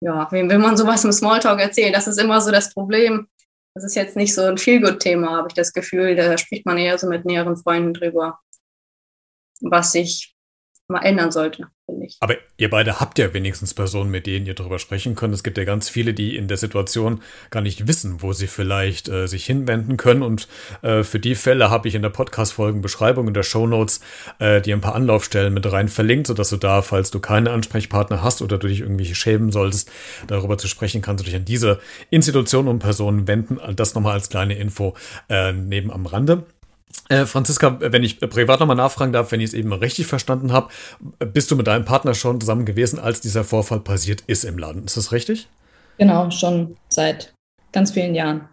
ja, 0.02 0.32
wem 0.32 0.50
will 0.50 0.60
man 0.60 0.78
sowas 0.78 1.04
im 1.04 1.12
Smalltalk 1.12 1.60
erzählen? 1.60 1.94
Das 1.94 2.08
ist 2.08 2.20
immer 2.20 2.42
so 2.42 2.52
das 2.52 2.74
Problem. 2.74 3.28
Das 3.76 3.84
ist 3.84 3.96
jetzt 3.96 4.15
nicht 4.15 4.34
so 4.34 4.44
ein 4.44 4.58
Feelgood-Thema, 4.58 5.38
habe 5.38 5.48
ich 5.50 5.54
das 5.54 5.74
Gefühl. 5.74 6.15
Da 6.15 6.38
spricht 6.38 6.65
man 6.65 6.78
eher 6.78 6.98
so 6.98 7.08
mit 7.08 7.26
näheren 7.26 7.58
Freunden 7.58 7.94
drüber, 7.94 8.39
was 9.62 9.92
sich 9.92 10.36
mal 10.89 11.02
ändern 11.02 11.32
sollte 11.32 11.67
finde 11.89 12.06
ich. 12.06 12.17
Aber 12.19 12.36
ihr 12.58 12.69
beide 12.69 12.99
habt 12.99 13.19
ja 13.19 13.34
wenigstens 13.34 13.73
Personen, 13.73 14.12
mit 14.12 14.28
denen 14.28 14.45
ihr 14.45 14.54
darüber 14.54 14.80
sprechen 14.80 15.15
könnt. 15.15 15.34
Es 15.34 15.43
gibt 15.43 15.58
ja 15.58 15.63
ganz 15.63 15.89
viele, 15.89 16.13
die 16.13 16.36
in 16.36 16.47
der 16.47 16.58
Situation 16.58 17.21
gar 17.49 17.62
nicht 17.62 17.88
wissen, 17.88 18.21
wo 18.21 18.34
sie 18.34 18.47
vielleicht 18.47 19.10
äh, 19.10 19.28
sich 19.28 19.45
hinwenden 19.45 19.97
können. 19.97 20.21
Und 20.21 20.47
äh, 20.82 21.04
für 21.04 21.19
die 21.19 21.36
Fälle 21.36 21.69
habe 21.69 21.88
ich 21.88 21.95
in 21.95 22.02
der 22.02 22.10
Podcast-Folgen-Beschreibung 22.10 23.28
in 23.28 23.34
der 23.34 23.43
Show 23.43 23.67
Notes 23.67 24.02
äh, 24.39 24.62
dir 24.62 24.75
ein 24.75 24.82
paar 24.82 24.95
Anlaufstellen 24.95 25.54
mit 25.54 25.71
rein 25.71 25.88
verlinkt, 25.88 26.28
sodass 26.28 26.49
du 26.49 26.58
da, 26.58 26.82
falls 26.82 27.12
du 27.12 27.19
keine 27.19 27.52
Ansprechpartner 27.52 28.23
hast 28.23 28.41
oder 28.41 28.58
du 28.58 28.67
dich 28.67 28.82
irgendwie 28.82 29.13
schämen 29.13 29.52
solltest, 29.52 29.91
darüber 30.28 30.58
zu 30.58 30.67
sprechen, 30.67 31.02
kannst 31.02 31.23
du 31.23 31.25
dich 31.25 31.36
an 31.36 31.45
diese 31.45 31.80
Institutionen 32.10 32.67
und 32.67 32.80
Personen 32.80 33.28
wenden. 33.28 33.60
Das 33.75 33.95
nochmal 33.95 34.13
als 34.13 34.30
kleine 34.30 34.56
Info 34.56 34.95
äh, 35.30 35.54
neben 35.54 35.91
am 35.91 36.06
Rande. 36.06 36.43
Äh, 37.10 37.25
Franziska, 37.25 37.78
wenn 37.80 38.04
ich 38.04 38.19
privat 38.19 38.60
nochmal 38.60 38.75
nachfragen 38.75 39.13
darf, 39.13 39.32
wenn 39.32 39.41
ich 39.41 39.47
es 39.47 39.54
eben 39.54 39.71
richtig 39.73 40.08
verstanden 40.08 40.52
habe, 40.52 40.69
bist 41.19 41.52
du 41.52 41.56
mit 41.56 41.67
deinem 41.67 41.86
Partner 41.86 42.13
schon 42.13 42.39
zusammen 42.39 42.65
gewesen, 42.65 42.99
als 42.99 43.21
dieser 43.21 43.43
Vorfall 43.43 43.80
passiert 43.80 44.23
ist 44.28 44.43
im 44.43 44.58
Laden. 44.58 44.86
Ist 44.86 44.97
das 44.97 45.12
richtig? 45.12 45.47
Genau, 45.97 46.30
schon 46.32 46.78
seit 46.88 47.34
ganz 47.71 47.91
vielen 47.91 48.15
Jahren. 48.15 48.49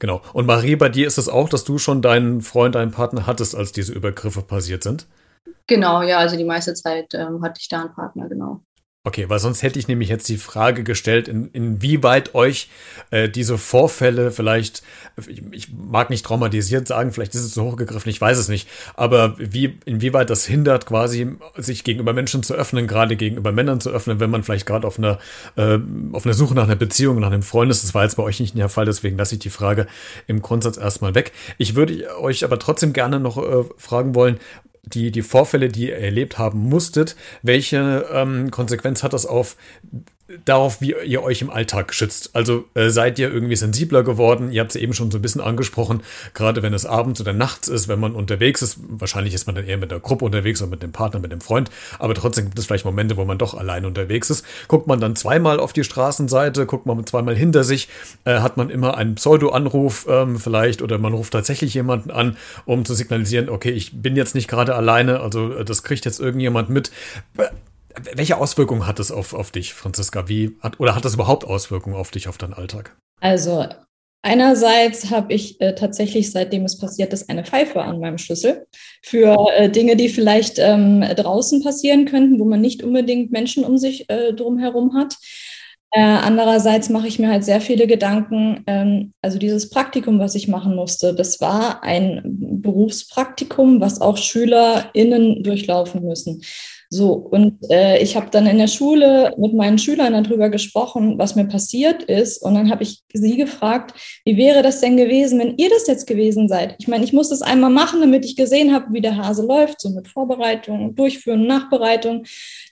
Genau. 0.00 0.20
Und 0.32 0.46
Marie, 0.46 0.76
bei 0.76 0.88
dir 0.88 1.06
ist 1.06 1.18
es 1.18 1.28
auch, 1.28 1.48
dass 1.48 1.64
du 1.64 1.78
schon 1.78 2.02
deinen 2.02 2.40
Freund, 2.40 2.74
deinen 2.74 2.90
Partner 2.90 3.26
hattest, 3.26 3.54
als 3.54 3.72
diese 3.72 3.92
Übergriffe 3.92 4.42
passiert 4.42 4.82
sind? 4.82 5.06
Genau, 5.66 6.02
ja, 6.02 6.18
also 6.18 6.36
die 6.36 6.44
meiste 6.44 6.74
Zeit 6.74 7.14
ähm, 7.14 7.42
hatte 7.42 7.60
ich 7.60 7.68
da 7.68 7.82
einen 7.82 7.94
Partner, 7.94 8.28
genau. 8.28 8.62
Okay, 9.04 9.28
weil 9.28 9.40
sonst 9.40 9.64
hätte 9.64 9.80
ich 9.80 9.88
nämlich 9.88 10.08
jetzt 10.08 10.28
die 10.28 10.36
Frage 10.36 10.84
gestellt, 10.84 11.26
in, 11.26 11.48
inwieweit 11.48 12.36
euch 12.36 12.70
äh, 13.10 13.28
diese 13.28 13.58
Vorfälle 13.58 14.30
vielleicht, 14.30 14.84
ich, 15.26 15.42
ich 15.50 15.72
mag 15.72 16.08
nicht 16.08 16.24
traumatisiert 16.24 16.86
sagen, 16.86 17.10
vielleicht 17.10 17.34
ist 17.34 17.42
es 17.42 17.52
zu 17.52 17.64
hochgegriffen, 17.64 18.08
ich 18.10 18.20
weiß 18.20 18.38
es 18.38 18.46
nicht, 18.46 18.68
aber 18.94 19.34
wie, 19.38 19.76
inwieweit 19.86 20.30
das 20.30 20.46
hindert, 20.46 20.86
quasi 20.86 21.34
sich 21.56 21.82
gegenüber 21.82 22.12
Menschen 22.12 22.44
zu 22.44 22.54
öffnen, 22.54 22.86
gerade 22.86 23.16
gegenüber 23.16 23.50
Männern 23.50 23.80
zu 23.80 23.90
öffnen, 23.90 24.20
wenn 24.20 24.30
man 24.30 24.44
vielleicht 24.44 24.66
gerade 24.66 24.86
auf 24.86 24.98
einer 24.98 25.18
äh, 25.56 25.80
auf 26.12 26.24
einer 26.24 26.34
Suche 26.34 26.54
nach 26.54 26.64
einer 26.64 26.76
Beziehung, 26.76 27.18
nach 27.18 27.32
einem 27.32 27.42
Freund 27.42 27.72
ist. 27.72 27.82
Das 27.82 27.94
war 27.94 28.04
jetzt 28.04 28.16
bei 28.16 28.22
euch 28.22 28.38
nicht 28.38 28.56
der 28.56 28.68
Fall, 28.68 28.84
deswegen 28.84 29.18
lasse 29.18 29.34
ich 29.34 29.40
die 29.40 29.50
Frage 29.50 29.88
im 30.28 30.42
Grundsatz 30.42 30.76
erstmal 30.76 31.16
weg. 31.16 31.32
Ich 31.58 31.74
würde 31.74 32.20
euch 32.20 32.44
aber 32.44 32.60
trotzdem 32.60 32.92
gerne 32.92 33.18
noch 33.18 33.36
äh, 33.36 33.64
fragen 33.78 34.14
wollen, 34.14 34.38
die, 34.84 35.10
die 35.10 35.22
Vorfälle, 35.22 35.68
die 35.68 35.88
ihr 35.88 35.96
erlebt 35.96 36.38
haben 36.38 36.68
musstet, 36.68 37.16
welche 37.42 38.06
ähm, 38.12 38.50
Konsequenz 38.50 39.02
hat 39.02 39.12
das 39.12 39.26
auf 39.26 39.56
darauf, 40.44 40.80
wie 40.80 40.94
ihr 41.04 41.22
euch 41.22 41.42
im 41.42 41.50
Alltag 41.50 41.94
schützt. 41.94 42.30
Also 42.34 42.64
äh, 42.74 42.90
seid 42.90 43.18
ihr 43.18 43.32
irgendwie 43.32 43.56
sensibler 43.56 44.02
geworden? 44.02 44.52
Ihr 44.52 44.60
habt 44.60 44.70
es 44.70 44.76
eben 44.76 44.94
schon 44.94 45.10
so 45.10 45.18
ein 45.18 45.22
bisschen 45.22 45.40
angesprochen, 45.40 46.02
gerade 46.34 46.62
wenn 46.62 46.74
es 46.74 46.86
abends 46.86 47.20
oder 47.20 47.32
nachts 47.32 47.68
ist, 47.68 47.88
wenn 47.88 48.00
man 48.00 48.14
unterwegs 48.14 48.62
ist. 48.62 48.78
Wahrscheinlich 48.88 49.34
ist 49.34 49.46
man 49.46 49.54
dann 49.54 49.66
eher 49.66 49.78
mit 49.78 49.90
der 49.90 50.00
Gruppe 50.00 50.24
unterwegs 50.24 50.62
oder 50.62 50.70
mit 50.70 50.82
dem 50.82 50.92
Partner, 50.92 51.20
mit 51.20 51.32
dem 51.32 51.40
Freund. 51.40 51.70
Aber 51.98 52.14
trotzdem 52.14 52.46
gibt 52.46 52.58
es 52.58 52.66
vielleicht 52.66 52.84
Momente, 52.84 53.16
wo 53.16 53.24
man 53.24 53.38
doch 53.38 53.54
allein 53.54 53.84
unterwegs 53.84 54.30
ist. 54.30 54.44
Guckt 54.68 54.86
man 54.86 55.00
dann 55.00 55.16
zweimal 55.16 55.60
auf 55.60 55.72
die 55.72 55.84
Straßenseite, 55.84 56.66
guckt 56.66 56.86
man 56.86 57.04
zweimal 57.06 57.36
hinter 57.36 57.64
sich, 57.64 57.88
äh, 58.24 58.40
hat 58.40 58.56
man 58.56 58.70
immer 58.70 58.96
einen 58.96 59.16
Pseudo-Anruf 59.16 60.06
ähm, 60.08 60.38
vielleicht 60.38 60.82
oder 60.82 60.98
man 60.98 61.12
ruft 61.12 61.32
tatsächlich 61.32 61.74
jemanden 61.74 62.10
an, 62.10 62.36
um 62.64 62.84
zu 62.84 62.94
signalisieren, 62.94 63.48
okay, 63.48 63.70
ich 63.70 64.02
bin 64.02 64.16
jetzt 64.16 64.34
nicht 64.34 64.48
gerade 64.48 64.74
alleine, 64.74 65.20
also 65.20 65.52
äh, 65.54 65.64
das 65.64 65.82
kriegt 65.82 66.04
jetzt 66.04 66.20
irgendjemand 66.20 66.70
mit 66.70 66.90
welche 68.14 68.36
Auswirkungen 68.36 68.86
hat 68.86 69.00
es 69.00 69.10
auf, 69.10 69.34
auf 69.34 69.50
dich, 69.50 69.74
Franziska? 69.74 70.28
Wie 70.28 70.56
hat, 70.60 70.80
oder 70.80 70.94
hat 70.94 71.04
das 71.04 71.14
überhaupt 71.14 71.44
Auswirkungen 71.44 71.96
auf 71.96 72.10
dich, 72.10 72.28
auf 72.28 72.38
deinen 72.38 72.54
Alltag? 72.54 72.96
Also 73.20 73.66
Einerseits 74.24 75.10
habe 75.10 75.34
ich 75.34 75.60
äh, 75.60 75.74
tatsächlich, 75.74 76.30
seitdem 76.30 76.64
es 76.64 76.78
passiert 76.78 77.12
ist, 77.12 77.28
eine 77.28 77.44
Pfeife 77.44 77.82
an 77.82 77.98
meinem 77.98 78.18
Schlüssel 78.18 78.66
für 79.02 79.36
äh, 79.56 79.68
Dinge, 79.68 79.96
die 79.96 80.08
vielleicht 80.08 80.60
ähm, 80.60 81.00
draußen 81.00 81.60
passieren 81.60 82.04
könnten, 82.04 82.38
wo 82.38 82.44
man 82.44 82.60
nicht 82.60 82.84
unbedingt 82.84 83.32
Menschen 83.32 83.64
um 83.64 83.78
sich 83.78 84.08
äh, 84.08 84.32
drumherum 84.32 84.94
hat. 84.94 85.16
Äh, 85.90 86.00
andererseits 86.00 86.88
mache 86.88 87.08
ich 87.08 87.18
mir 87.18 87.30
halt 87.30 87.44
sehr 87.44 87.60
viele 87.60 87.88
Gedanken. 87.88 88.62
Ähm, 88.68 89.12
also 89.22 89.38
dieses 89.38 89.70
Praktikum, 89.70 90.20
was 90.20 90.36
ich 90.36 90.46
machen 90.46 90.76
musste, 90.76 91.14
das 91.14 91.40
war 91.40 91.82
ein 91.82 92.22
Berufspraktikum, 92.24 93.80
was 93.80 94.00
auch 94.00 94.16
SchülerInnen 94.16 95.42
durchlaufen 95.42 96.04
müssen. 96.04 96.42
So, 96.92 97.14
und 97.14 97.58
äh, 97.70 98.02
ich 98.02 98.16
habe 98.16 98.28
dann 98.30 98.46
in 98.46 98.58
der 98.58 98.66
Schule 98.66 99.34
mit 99.38 99.54
meinen 99.54 99.78
Schülern 99.78 100.12
darüber 100.12 100.50
gesprochen, 100.50 101.16
was 101.16 101.34
mir 101.34 101.46
passiert 101.46 102.02
ist. 102.02 102.42
Und 102.42 102.52
dann 102.54 102.70
habe 102.70 102.82
ich 102.82 103.02
sie 103.14 103.38
gefragt, 103.38 103.94
wie 104.26 104.36
wäre 104.36 104.60
das 104.60 104.82
denn 104.82 104.98
gewesen, 104.98 105.38
wenn 105.38 105.56
ihr 105.56 105.70
das 105.70 105.86
jetzt 105.86 106.06
gewesen 106.06 106.48
seid? 106.48 106.76
Ich 106.78 106.88
meine, 106.88 107.02
ich 107.06 107.14
muss 107.14 107.30
das 107.30 107.40
einmal 107.40 107.70
machen, 107.70 108.02
damit 108.02 108.26
ich 108.26 108.36
gesehen 108.36 108.74
habe, 108.74 108.92
wie 108.92 109.00
der 109.00 109.16
Hase 109.16 109.42
läuft, 109.42 109.80
so 109.80 109.88
mit 109.88 110.06
Vorbereitung, 110.06 110.94
Durchführen, 110.94 111.46
Nachbereitung, 111.46 112.24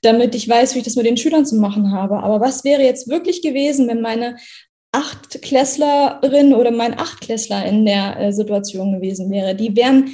damit 0.03 0.35
ich 0.35 0.47
weiß, 0.47 0.75
wie 0.75 0.81
ich 0.81 0.85
das 0.85 0.97
mit 0.97 1.07
den 1.07 1.17
Schülern 1.17 1.47
zu 1.47 1.57
machen 1.57 1.91
habe. 1.91 2.19
Aber 2.19 2.43
was 2.43 2.63
wäre 2.63 2.83
jetzt 2.83 3.09
wirklich 3.09 3.41
gewesen, 3.41 3.89
wenn 3.89 4.03
meine 4.03 4.37
Achtklässlerin 4.93 6.53
oder 6.53 6.73
mein 6.73 6.99
Achtklässler 6.99 7.65
in 7.65 7.87
der 7.87 8.21
äh, 8.21 8.33
Situation 8.35 8.93
gewesen 8.93 9.31
wäre? 9.31 9.55
Die 9.55 9.75
wären 9.75 10.11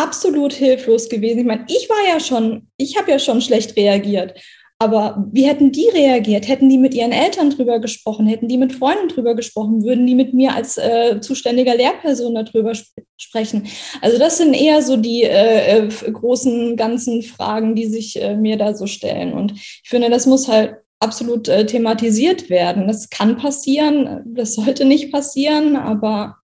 absolut 0.00 0.52
hilflos 0.52 1.08
gewesen. 1.08 1.40
Ich 1.40 1.46
meine, 1.46 1.64
ich 1.68 1.88
war 1.88 2.08
ja 2.08 2.20
schon, 2.20 2.68
ich 2.76 2.96
habe 2.96 3.10
ja 3.10 3.18
schon 3.18 3.40
schlecht 3.40 3.76
reagiert. 3.76 4.40
Aber 4.82 5.28
wie 5.30 5.46
hätten 5.46 5.72
die 5.72 5.90
reagiert? 5.92 6.48
Hätten 6.48 6.70
die 6.70 6.78
mit 6.78 6.94
ihren 6.94 7.12
Eltern 7.12 7.50
drüber 7.50 7.80
gesprochen? 7.80 8.26
Hätten 8.26 8.48
die 8.48 8.56
mit 8.56 8.72
Freunden 8.72 9.08
drüber 9.08 9.34
gesprochen? 9.34 9.84
Würden 9.84 10.06
die 10.06 10.14
mit 10.14 10.32
mir 10.32 10.54
als 10.54 10.78
äh, 10.78 11.20
zuständiger 11.20 11.74
Lehrperson 11.74 12.34
darüber 12.34 12.70
sp 12.72 13.04
sprechen? 13.18 13.66
Also 14.00 14.18
das 14.18 14.38
sind 14.38 14.54
eher 14.54 14.80
so 14.80 14.96
die 14.96 15.24
äh, 15.24 15.80
äh, 15.80 16.10
großen, 16.10 16.78
ganzen 16.78 17.22
Fragen, 17.22 17.74
die 17.74 17.88
sich 17.88 18.22
äh, 18.22 18.36
mir 18.36 18.56
da 18.56 18.72
so 18.74 18.86
stellen. 18.86 19.34
Und 19.34 19.52
ich 19.52 19.82
finde, 19.84 20.08
das 20.08 20.24
muss 20.24 20.48
halt 20.48 20.76
absolut 20.98 21.48
äh, 21.48 21.66
thematisiert 21.66 22.48
werden. 22.48 22.88
Das 22.88 23.10
kann 23.10 23.36
passieren, 23.36 24.22
das 24.24 24.54
sollte 24.54 24.86
nicht 24.86 25.12
passieren, 25.12 25.76
aber 25.76 26.39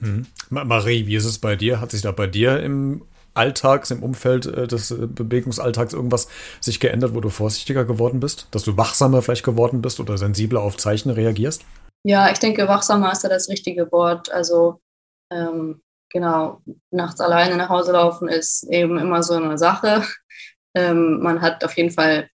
hm. 0.00 0.26
Marie, 0.50 1.06
wie 1.06 1.16
ist 1.16 1.24
es 1.24 1.38
bei 1.38 1.56
dir? 1.56 1.80
Hat 1.80 1.90
sich 1.90 2.02
da 2.02 2.12
bei 2.12 2.26
dir 2.26 2.60
im 2.62 3.02
Alltags, 3.34 3.90
im 3.90 4.02
Umfeld 4.02 4.46
äh, 4.46 4.66
des 4.66 4.90
äh, 4.90 5.06
Bewegungsalltags 5.06 5.92
irgendwas 5.94 6.28
sich 6.60 6.80
geändert, 6.80 7.14
wo 7.14 7.20
du 7.20 7.30
vorsichtiger 7.30 7.84
geworden 7.84 8.20
bist? 8.20 8.48
Dass 8.50 8.64
du 8.64 8.76
wachsamer 8.76 9.22
vielleicht 9.22 9.44
geworden 9.44 9.80
bist 9.80 10.00
oder 10.00 10.18
sensibler 10.18 10.60
auf 10.60 10.76
Zeichen 10.76 11.10
reagierst? 11.10 11.64
Ja, 12.04 12.30
ich 12.30 12.38
denke, 12.38 12.68
wachsamer 12.68 13.12
ist 13.12 13.24
da 13.24 13.28
das 13.28 13.48
richtige 13.48 13.90
Wort. 13.92 14.30
Also 14.32 14.80
ähm, 15.32 15.80
genau, 16.10 16.62
nachts 16.90 17.20
alleine 17.20 17.56
nach 17.56 17.68
Hause 17.68 17.92
laufen 17.92 18.28
ist 18.28 18.64
eben 18.64 18.98
immer 18.98 19.22
so 19.22 19.34
eine 19.34 19.58
Sache. 19.58 20.04
Ähm, 20.74 21.20
man 21.22 21.40
hat 21.40 21.64
auf 21.64 21.74
jeden 21.78 21.90
Fall 21.90 22.28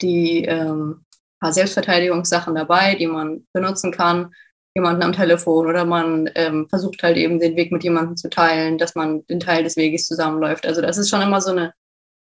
die 0.00 0.44
ähm, 0.44 1.04
paar 1.40 1.52
Selbstverteidigungssachen 1.52 2.54
dabei, 2.54 2.94
die 2.94 3.08
man 3.08 3.44
benutzen 3.52 3.90
kann 3.90 4.32
jemanden 4.76 5.02
am 5.02 5.12
Telefon 5.12 5.66
oder 5.66 5.84
man 5.84 6.28
ähm, 6.34 6.68
versucht 6.68 7.02
halt 7.02 7.16
eben 7.16 7.38
den 7.38 7.56
Weg 7.56 7.70
mit 7.70 7.84
jemandem 7.84 8.16
zu 8.16 8.28
teilen, 8.28 8.76
dass 8.76 8.94
man 8.94 9.24
den 9.26 9.40
Teil 9.40 9.62
des 9.62 9.76
Weges 9.76 10.06
zusammenläuft. 10.06 10.66
Also 10.66 10.80
das 10.80 10.98
ist 10.98 11.08
schon 11.08 11.22
immer 11.22 11.40
so 11.40 11.52
eine 11.52 11.72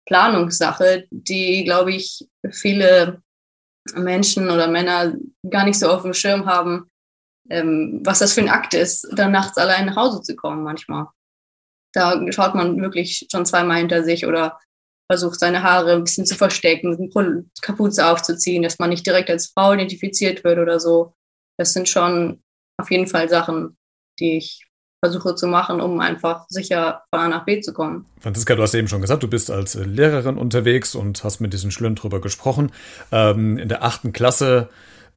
Planungssache, 0.07 1.05
die, 1.11 1.63
glaube 1.63 1.91
ich, 1.93 2.27
viele 2.49 3.21
Menschen 3.93 4.49
oder 4.49 4.67
Männer 4.67 5.13
gar 5.49 5.65
nicht 5.65 5.77
so 5.77 5.89
auf 5.89 6.01
dem 6.01 6.13
Schirm 6.13 6.47
haben, 6.47 6.89
ähm, 7.49 8.01
was 8.03 8.19
das 8.19 8.33
für 8.33 8.41
ein 8.41 8.49
Akt 8.49 8.73
ist, 8.73 9.07
dann 9.13 9.31
nachts 9.31 9.57
allein 9.57 9.85
nach 9.85 9.95
Hause 9.95 10.21
zu 10.21 10.35
kommen 10.35 10.63
manchmal. 10.63 11.07
Da 11.93 12.19
schaut 12.31 12.55
man 12.55 12.81
wirklich 12.81 13.27
schon 13.31 13.45
zweimal 13.45 13.77
hinter 13.77 14.03
sich 14.03 14.25
oder 14.25 14.59
versucht 15.11 15.39
seine 15.39 15.61
Haare 15.61 15.93
ein 15.93 16.05
bisschen 16.05 16.25
zu 16.25 16.35
verstecken, 16.35 17.11
Kapuze 17.61 18.07
aufzuziehen, 18.07 18.63
dass 18.63 18.79
man 18.79 18.89
nicht 18.89 19.05
direkt 19.05 19.29
als 19.29 19.47
Frau 19.47 19.73
identifiziert 19.73 20.43
wird 20.43 20.57
oder 20.57 20.79
so 20.79 21.13
das 21.61 21.73
sind 21.73 21.87
schon 21.87 22.41
auf 22.77 22.89
jeden 22.89 23.07
Fall 23.07 23.29
Sachen, 23.29 23.77
die 24.19 24.37
ich 24.37 24.65
versuche 25.03 25.35
zu 25.35 25.47
machen, 25.47 25.79
um 25.79 25.99
einfach 25.99 26.45
sicher 26.49 27.03
von 27.09 27.21
A 27.21 27.27
nach 27.27 27.45
B 27.45 27.61
zu 27.61 27.71
kommen. 27.73 28.05
Franziska, 28.19 28.55
du 28.55 28.63
hast 28.63 28.73
eben 28.73 28.87
schon 28.87 29.01
gesagt, 29.01 29.23
du 29.23 29.27
bist 29.27 29.49
als 29.49 29.75
Lehrerin 29.75 30.37
unterwegs 30.37 30.95
und 30.95 31.23
hast 31.23 31.39
mit 31.39 31.53
diesen 31.53 31.71
Schülern 31.71 31.95
drüber 31.95 32.19
gesprochen. 32.19 32.71
Ähm, 33.11 33.57
in 33.57 33.69
der 33.69 33.83
achten 33.83 34.11
Klasse 34.11 34.69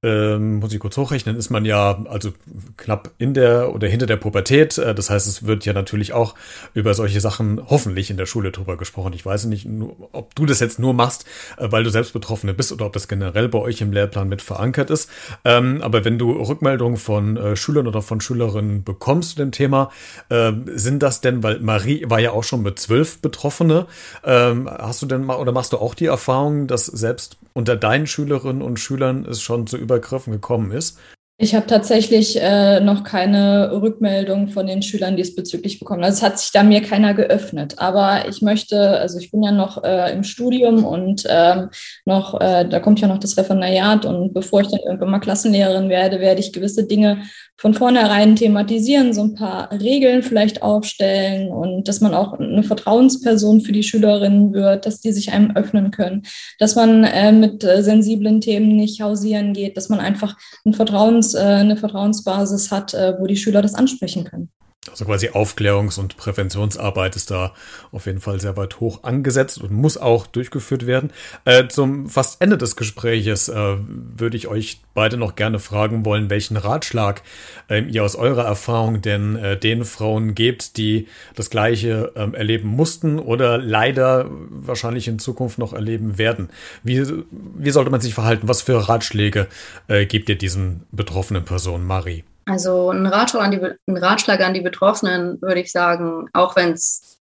ähm, 0.04 0.56
muss 0.56 0.72
ich 0.72 0.78
kurz 0.80 0.96
hochrechnen, 0.98 1.36
ist 1.36 1.48
man 1.48 1.64
ja 1.64 2.04
also 2.10 2.32
knapp 2.76 3.10
in 3.16 3.32
der 3.32 3.74
oder 3.74 3.88
hinter 3.88 4.04
der 4.04 4.16
Pubertät. 4.16 4.76
Äh, 4.76 4.94
das 4.94 5.08
heißt, 5.08 5.26
es 5.26 5.46
wird 5.46 5.64
ja 5.64 5.72
natürlich 5.72 6.12
auch 6.12 6.34
über 6.74 6.92
solche 6.92 7.20
Sachen 7.20 7.60
hoffentlich 7.70 8.10
in 8.10 8.18
der 8.18 8.26
Schule 8.26 8.52
drüber 8.52 8.76
gesprochen. 8.76 9.14
Ich 9.14 9.24
weiß 9.24 9.46
nicht, 9.46 9.66
ob 10.12 10.34
du 10.34 10.44
das 10.44 10.60
jetzt 10.60 10.78
nur 10.78 10.92
machst, 10.92 11.24
äh, 11.56 11.68
weil 11.70 11.84
du 11.84 11.90
selbst 11.90 12.12
Betroffene 12.12 12.52
bist 12.52 12.70
oder 12.70 12.84
ob 12.84 12.92
das 12.92 13.08
generell 13.08 13.48
bei 13.48 13.58
euch 13.58 13.80
im 13.80 13.92
Lehrplan 13.92 14.28
mit 14.28 14.42
verankert 14.42 14.90
ist. 14.90 15.08
Ähm, 15.44 15.80
aber 15.80 16.04
wenn 16.04 16.18
du 16.18 16.32
Rückmeldungen 16.32 16.98
von 16.98 17.36
äh, 17.38 17.56
Schülern 17.56 17.86
oder 17.86 18.02
von 18.02 18.20
Schülerinnen 18.20 18.84
bekommst 18.84 19.30
zu 19.30 19.36
dem 19.36 19.52
Thema, 19.52 19.90
äh, 20.28 20.52
sind 20.74 21.02
das 21.02 21.22
denn, 21.22 21.42
weil 21.42 21.60
Marie 21.60 22.04
war 22.08 22.20
ja 22.20 22.32
auch 22.32 22.44
schon 22.44 22.62
mit 22.62 22.78
zwölf 22.78 23.20
Betroffene, 23.20 23.86
ähm, 24.22 24.68
hast 24.68 25.00
du 25.00 25.06
denn 25.06 25.24
mal 25.24 25.36
oder 25.36 25.52
machst 25.52 25.72
du 25.72 25.78
auch 25.78 25.94
die 25.94 26.06
Erfahrung, 26.06 26.66
dass 26.66 26.86
selbst 26.86 27.38
unter 27.54 27.76
deinen 27.76 28.06
Schülerinnen 28.06 28.62
und 28.62 28.78
Schülern 28.78 29.24
es 29.24 29.40
schon 29.40 29.66
zu 29.66 29.76
Übergriffen 29.78 30.32
gekommen 30.32 30.70
ist? 30.72 30.98
Ich 31.36 31.56
habe 31.56 31.66
tatsächlich 31.66 32.40
äh, 32.40 32.78
noch 32.78 33.02
keine 33.02 33.72
Rückmeldung 33.82 34.46
von 34.46 34.68
den 34.68 34.82
Schülern 34.82 35.16
diesbezüglich 35.16 35.80
bekommen. 35.80 36.04
Also 36.04 36.18
es 36.18 36.22
hat 36.22 36.38
sich 36.38 36.52
da 36.52 36.62
mir 36.62 36.80
keiner 36.80 37.12
geöffnet. 37.12 37.74
Aber 37.78 38.28
ich 38.28 38.40
möchte, 38.40 39.00
also 39.00 39.18
ich 39.18 39.32
bin 39.32 39.42
ja 39.42 39.50
noch 39.50 39.82
äh, 39.82 40.12
im 40.12 40.22
Studium 40.22 40.84
und 40.84 41.24
ähm, 41.28 41.70
noch, 42.04 42.40
äh, 42.40 42.68
da 42.68 42.78
kommt 42.78 43.00
ja 43.00 43.08
noch 43.08 43.18
das 43.18 43.36
Referendariat 43.36 44.06
und 44.06 44.32
bevor 44.32 44.60
ich 44.60 44.68
dann 44.68 44.80
irgendwann 44.86 45.10
mal 45.10 45.18
Klassenlehrerin 45.18 45.88
werde, 45.88 46.20
werde 46.20 46.38
ich 46.38 46.52
gewisse 46.52 46.86
Dinge 46.86 47.24
von 47.56 47.72
vornherein 47.72 48.36
thematisieren, 48.36 49.12
so 49.12 49.22
ein 49.22 49.34
paar 49.34 49.70
Regeln 49.70 50.22
vielleicht 50.22 50.62
aufstellen 50.62 51.50
und 51.50 51.86
dass 51.86 52.00
man 52.00 52.12
auch 52.12 52.34
eine 52.34 52.62
Vertrauensperson 52.62 53.60
für 53.60 53.72
die 53.72 53.82
Schülerinnen 53.82 54.52
wird, 54.52 54.86
dass 54.86 55.00
die 55.00 55.12
sich 55.12 55.32
einem 55.32 55.56
öffnen 55.56 55.90
können, 55.90 56.22
dass 56.58 56.74
man 56.74 57.04
äh, 57.04 57.32
mit 57.32 57.62
äh, 57.62 57.82
sensiblen 57.82 58.40
Themen 58.40 58.76
nicht 58.76 59.00
hausieren 59.00 59.52
geht, 59.52 59.76
dass 59.76 59.88
man 59.88 60.00
einfach 60.00 60.36
ein 60.64 60.74
Vertrauens, 60.74 61.34
äh, 61.34 61.38
eine 61.38 61.76
Vertrauensbasis 61.76 62.70
hat, 62.70 62.92
äh, 62.94 63.14
wo 63.18 63.26
die 63.26 63.36
Schüler 63.36 63.62
das 63.62 63.74
ansprechen 63.74 64.24
können. 64.24 64.50
Also 64.94 65.06
quasi 65.06 65.30
Aufklärungs- 65.30 65.98
und 65.98 66.16
Präventionsarbeit 66.16 67.16
ist 67.16 67.32
da 67.32 67.52
auf 67.90 68.06
jeden 68.06 68.20
Fall 68.20 68.38
sehr 68.38 68.56
weit 68.56 68.78
hoch 68.78 69.02
angesetzt 69.02 69.60
und 69.60 69.72
muss 69.72 69.96
auch 69.96 70.28
durchgeführt 70.28 70.86
werden. 70.86 71.10
Äh, 71.44 71.66
zum 71.66 72.08
fast 72.08 72.40
Ende 72.40 72.56
des 72.56 72.76
Gespräches 72.76 73.48
äh, 73.48 73.76
würde 73.86 74.36
ich 74.36 74.46
euch 74.46 74.80
beide 74.94 75.16
noch 75.16 75.34
gerne 75.34 75.58
fragen 75.58 76.04
wollen, 76.04 76.30
welchen 76.30 76.56
Ratschlag 76.56 77.22
äh, 77.68 77.80
ihr 77.80 78.04
aus 78.04 78.14
eurer 78.14 78.44
Erfahrung 78.44 79.02
denn 79.02 79.34
äh, 79.34 79.58
den 79.58 79.84
Frauen 79.84 80.36
gebt, 80.36 80.76
die 80.76 81.08
das 81.34 81.50
Gleiche 81.50 82.12
ähm, 82.14 82.32
erleben 82.34 82.68
mussten 82.68 83.18
oder 83.18 83.58
leider 83.58 84.30
wahrscheinlich 84.30 85.08
in 85.08 85.18
Zukunft 85.18 85.58
noch 85.58 85.72
erleben 85.72 86.18
werden. 86.18 86.50
Wie, 86.84 87.04
wie 87.32 87.70
sollte 87.70 87.90
man 87.90 88.00
sich 88.00 88.14
verhalten? 88.14 88.46
Was 88.46 88.62
für 88.62 88.88
Ratschläge 88.88 89.48
äh, 89.88 90.06
gebt 90.06 90.28
ihr 90.28 90.38
diesen 90.38 90.82
betroffenen 90.92 91.44
Personen, 91.44 91.84
Marie? 91.84 92.22
Also 92.46 92.90
ein 92.90 93.06
Ratschlag 93.06 93.42
an 93.42 93.50
die, 93.50 93.60
ein 93.60 93.96
Ratschlag 93.96 94.40
an 94.40 94.54
die 94.54 94.60
Betroffenen 94.60 95.40
würde 95.40 95.60
ich 95.60 95.72
sagen, 95.72 96.28
auch 96.32 96.56
wenn 96.56 96.72
es 96.72 97.20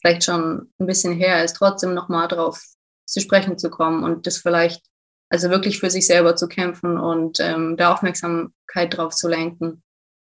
vielleicht 0.00 0.24
schon 0.24 0.72
ein 0.78 0.86
bisschen 0.86 1.12
her 1.12 1.44
ist, 1.44 1.54
trotzdem 1.54 1.94
nochmal 1.94 2.28
drauf 2.28 2.62
zu 3.06 3.20
sprechen 3.20 3.58
zu 3.58 3.70
kommen 3.70 4.04
und 4.04 4.26
das 4.26 4.38
vielleicht, 4.38 4.84
also 5.30 5.50
wirklich 5.50 5.80
für 5.80 5.90
sich 5.90 6.06
selber 6.06 6.36
zu 6.36 6.48
kämpfen 6.48 6.98
und 6.98 7.40
ähm, 7.40 7.76
da 7.76 7.92
Aufmerksamkeit 7.92 8.96
drauf 8.96 9.14
zu 9.14 9.28
lenken. 9.28 9.82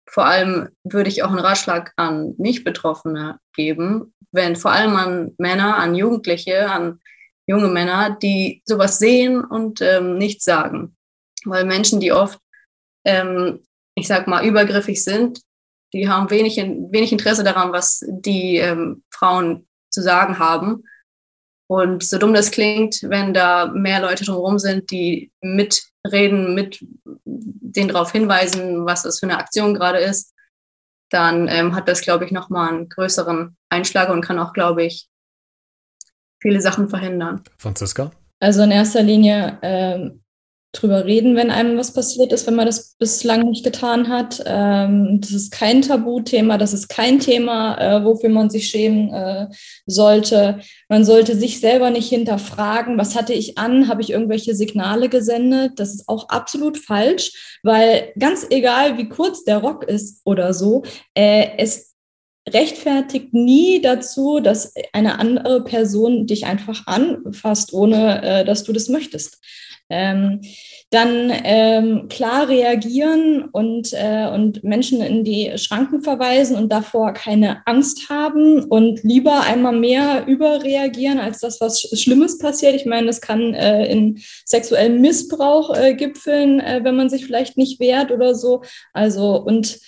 Vor 0.08 0.26
allem 0.26 0.68
würde 0.84 1.08
ich 1.08 1.22
auch 1.22 1.30
einen 1.30 1.40
Ratschlag 1.40 1.92
an 1.96 2.34
Nicht-Betroffene 2.38 3.40
geben, 3.54 4.14
wenn 4.32 4.56
vor 4.56 4.72
allem 4.72 4.96
an 4.96 5.34
Männer, 5.38 5.76
an 5.76 5.94
Jugendliche, 5.94 6.70
an 6.70 7.00
junge 7.46 7.68
Männer, 7.68 8.16
die 8.22 8.62
sowas 8.64 8.98
sehen 8.98 9.44
und 9.44 9.80
ähm, 9.80 10.18
nichts 10.18 10.44
sagen. 10.44 10.96
Weil 11.44 11.64
Menschen, 11.64 12.00
die 12.00 12.12
oft 12.12 12.38
ähm, 13.04 13.65
ich 13.96 14.06
sag 14.06 14.28
mal, 14.28 14.46
übergriffig 14.46 15.02
sind, 15.02 15.40
die 15.92 16.08
haben 16.08 16.30
wenig, 16.30 16.56
wenig 16.56 17.12
Interesse 17.12 17.42
daran, 17.42 17.72
was 17.72 18.04
die 18.08 18.56
ähm, 18.58 19.02
Frauen 19.10 19.66
zu 19.90 20.02
sagen 20.02 20.38
haben. 20.38 20.84
Und 21.68 22.04
so 22.04 22.18
dumm 22.18 22.34
das 22.34 22.50
klingt, 22.50 23.02
wenn 23.02 23.34
da 23.34 23.66
mehr 23.66 24.00
Leute 24.00 24.24
drumherum 24.24 24.58
sind, 24.58 24.90
die 24.90 25.32
mitreden, 25.40 26.54
mit 26.54 26.78
denen 27.24 27.88
darauf 27.88 28.12
hinweisen, 28.12 28.86
was 28.86 29.02
das 29.02 29.18
für 29.18 29.26
eine 29.26 29.38
Aktion 29.38 29.74
gerade 29.74 29.98
ist, 29.98 30.32
dann 31.10 31.48
ähm, 31.48 31.74
hat 31.74 31.88
das, 31.88 32.02
glaube 32.02 32.24
ich, 32.24 32.30
nochmal 32.30 32.68
einen 32.68 32.88
größeren 32.88 33.56
Einschlag 33.70 34.10
und 34.10 34.22
kann 34.22 34.38
auch, 34.38 34.52
glaube 34.52 34.84
ich, 34.84 35.08
viele 36.40 36.60
Sachen 36.60 36.88
verhindern. 36.88 37.42
Franziska? 37.58 38.12
Also 38.38 38.62
in 38.62 38.70
erster 38.70 39.02
Linie 39.02 39.58
ähm, 39.62 40.22
drüber 40.80 41.04
reden, 41.04 41.36
wenn 41.36 41.50
einem 41.50 41.78
was 41.78 41.92
passiert 41.92 42.32
ist, 42.32 42.46
wenn 42.46 42.54
man 42.54 42.66
das 42.66 42.94
bislang 42.98 43.48
nicht 43.48 43.64
getan 43.64 44.08
hat. 44.08 44.42
Ähm, 44.46 45.18
das 45.20 45.32
ist 45.32 45.50
kein 45.50 45.82
Tabuthema, 45.82 46.58
das 46.58 46.72
ist 46.72 46.88
kein 46.88 47.18
Thema, 47.20 47.78
äh, 47.78 48.04
wofür 48.04 48.30
man 48.30 48.50
sich 48.50 48.68
schämen 48.68 49.12
äh, 49.12 49.48
sollte. 49.86 50.60
Man 50.88 51.04
sollte 51.04 51.36
sich 51.36 51.60
selber 51.60 51.90
nicht 51.90 52.08
hinterfragen, 52.08 52.98
was 52.98 53.16
hatte 53.16 53.32
ich 53.32 53.58
an, 53.58 53.88
habe 53.88 54.02
ich 54.02 54.10
irgendwelche 54.10 54.54
Signale 54.54 55.08
gesendet. 55.08 55.72
Das 55.76 55.94
ist 55.94 56.08
auch 56.08 56.28
absolut 56.28 56.78
falsch, 56.78 57.58
weil 57.62 58.12
ganz 58.18 58.46
egal, 58.50 58.98
wie 58.98 59.08
kurz 59.08 59.44
der 59.44 59.58
Rock 59.58 59.84
ist 59.84 60.20
oder 60.24 60.54
so, 60.54 60.82
äh, 61.14 61.48
es 61.58 61.95
rechtfertigt 62.48 63.34
nie 63.34 63.80
dazu, 63.80 64.40
dass 64.40 64.72
eine 64.92 65.18
andere 65.18 65.64
Person 65.64 66.26
dich 66.26 66.46
einfach 66.46 66.86
anfasst, 66.86 67.72
ohne 67.72 68.22
äh, 68.22 68.44
dass 68.44 68.64
du 68.64 68.72
das 68.72 68.88
möchtest. 68.88 69.38
Ähm, 69.88 70.40
dann 70.90 71.32
ähm, 71.44 72.08
klar 72.08 72.48
reagieren 72.48 73.44
und, 73.50 73.92
äh, 73.92 74.28
und 74.32 74.62
Menschen 74.64 75.00
in 75.00 75.24
die 75.24 75.52
Schranken 75.58 76.02
verweisen 76.02 76.56
und 76.56 76.72
davor 76.72 77.12
keine 77.12 77.66
Angst 77.66 78.08
haben 78.08 78.64
und 78.64 79.02
lieber 79.02 79.42
einmal 79.42 79.72
mehr 79.72 80.26
überreagieren, 80.26 81.18
als 81.18 81.40
das, 81.40 81.60
was 81.60 81.80
Schlimmes 81.80 82.38
passiert. 82.38 82.74
Ich 82.74 82.86
meine, 82.86 83.06
das 83.06 83.20
kann 83.20 83.54
äh, 83.54 83.86
in 83.86 84.20
sexuellem 84.44 85.00
Missbrauch 85.00 85.76
äh, 85.76 85.94
gipfeln, 85.94 86.60
äh, 86.60 86.80
wenn 86.82 86.96
man 86.96 87.08
sich 87.08 87.24
vielleicht 87.24 87.56
nicht 87.56 87.78
wehrt 87.80 88.10
oder 88.10 88.34
so. 88.34 88.62
Also 88.92 89.40
und 89.40 89.78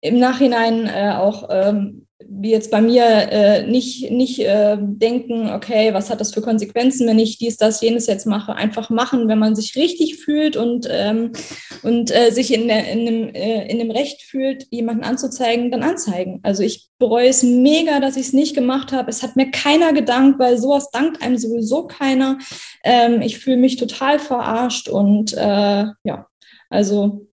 im 0.00 0.18
Nachhinein 0.18 0.86
äh, 0.86 1.14
auch 1.16 1.48
ähm, 1.50 2.06
wie 2.28 2.50
jetzt 2.50 2.70
bei 2.70 2.80
mir 2.80 3.04
äh, 3.04 3.66
nicht, 3.66 4.10
nicht 4.10 4.38
äh, 4.40 4.76
denken, 4.78 5.50
okay, 5.50 5.92
was 5.94 6.10
hat 6.10 6.20
das 6.20 6.32
für 6.32 6.42
Konsequenzen, 6.42 7.06
wenn 7.06 7.18
ich 7.18 7.38
dies, 7.38 7.56
das, 7.56 7.80
jenes 7.80 8.06
jetzt 8.06 8.26
mache. 8.26 8.54
Einfach 8.54 8.90
machen, 8.90 9.28
wenn 9.28 9.38
man 9.38 9.56
sich 9.56 9.74
richtig 9.74 10.16
fühlt 10.16 10.56
und, 10.56 10.86
ähm, 10.90 11.32
und 11.82 12.14
äh, 12.14 12.30
sich 12.30 12.52
in, 12.54 12.68
der, 12.68 12.88
in, 12.88 13.06
dem, 13.06 13.34
äh, 13.34 13.66
in 13.68 13.78
dem 13.78 13.90
Recht 13.90 14.22
fühlt, 14.22 14.66
jemanden 14.70 15.04
anzuzeigen, 15.04 15.70
dann 15.70 15.82
anzeigen. 15.82 16.40
Also 16.42 16.62
ich 16.62 16.88
bereue 16.98 17.28
es 17.28 17.42
mega, 17.42 18.00
dass 18.00 18.16
ich 18.16 18.26
es 18.28 18.32
nicht 18.32 18.54
gemacht 18.54 18.92
habe. 18.92 19.10
Es 19.10 19.22
hat 19.22 19.36
mir 19.36 19.50
keiner 19.50 19.92
gedankt, 19.92 20.38
weil 20.38 20.58
sowas 20.58 20.90
dankt 20.90 21.22
einem 21.22 21.38
sowieso 21.38 21.86
keiner. 21.86 22.38
Ähm, 22.84 23.22
ich 23.22 23.38
fühle 23.38 23.56
mich 23.56 23.76
total 23.76 24.18
verarscht 24.18 24.88
und 24.88 25.32
äh, 25.32 25.86
ja, 26.04 26.26
also 26.68 27.26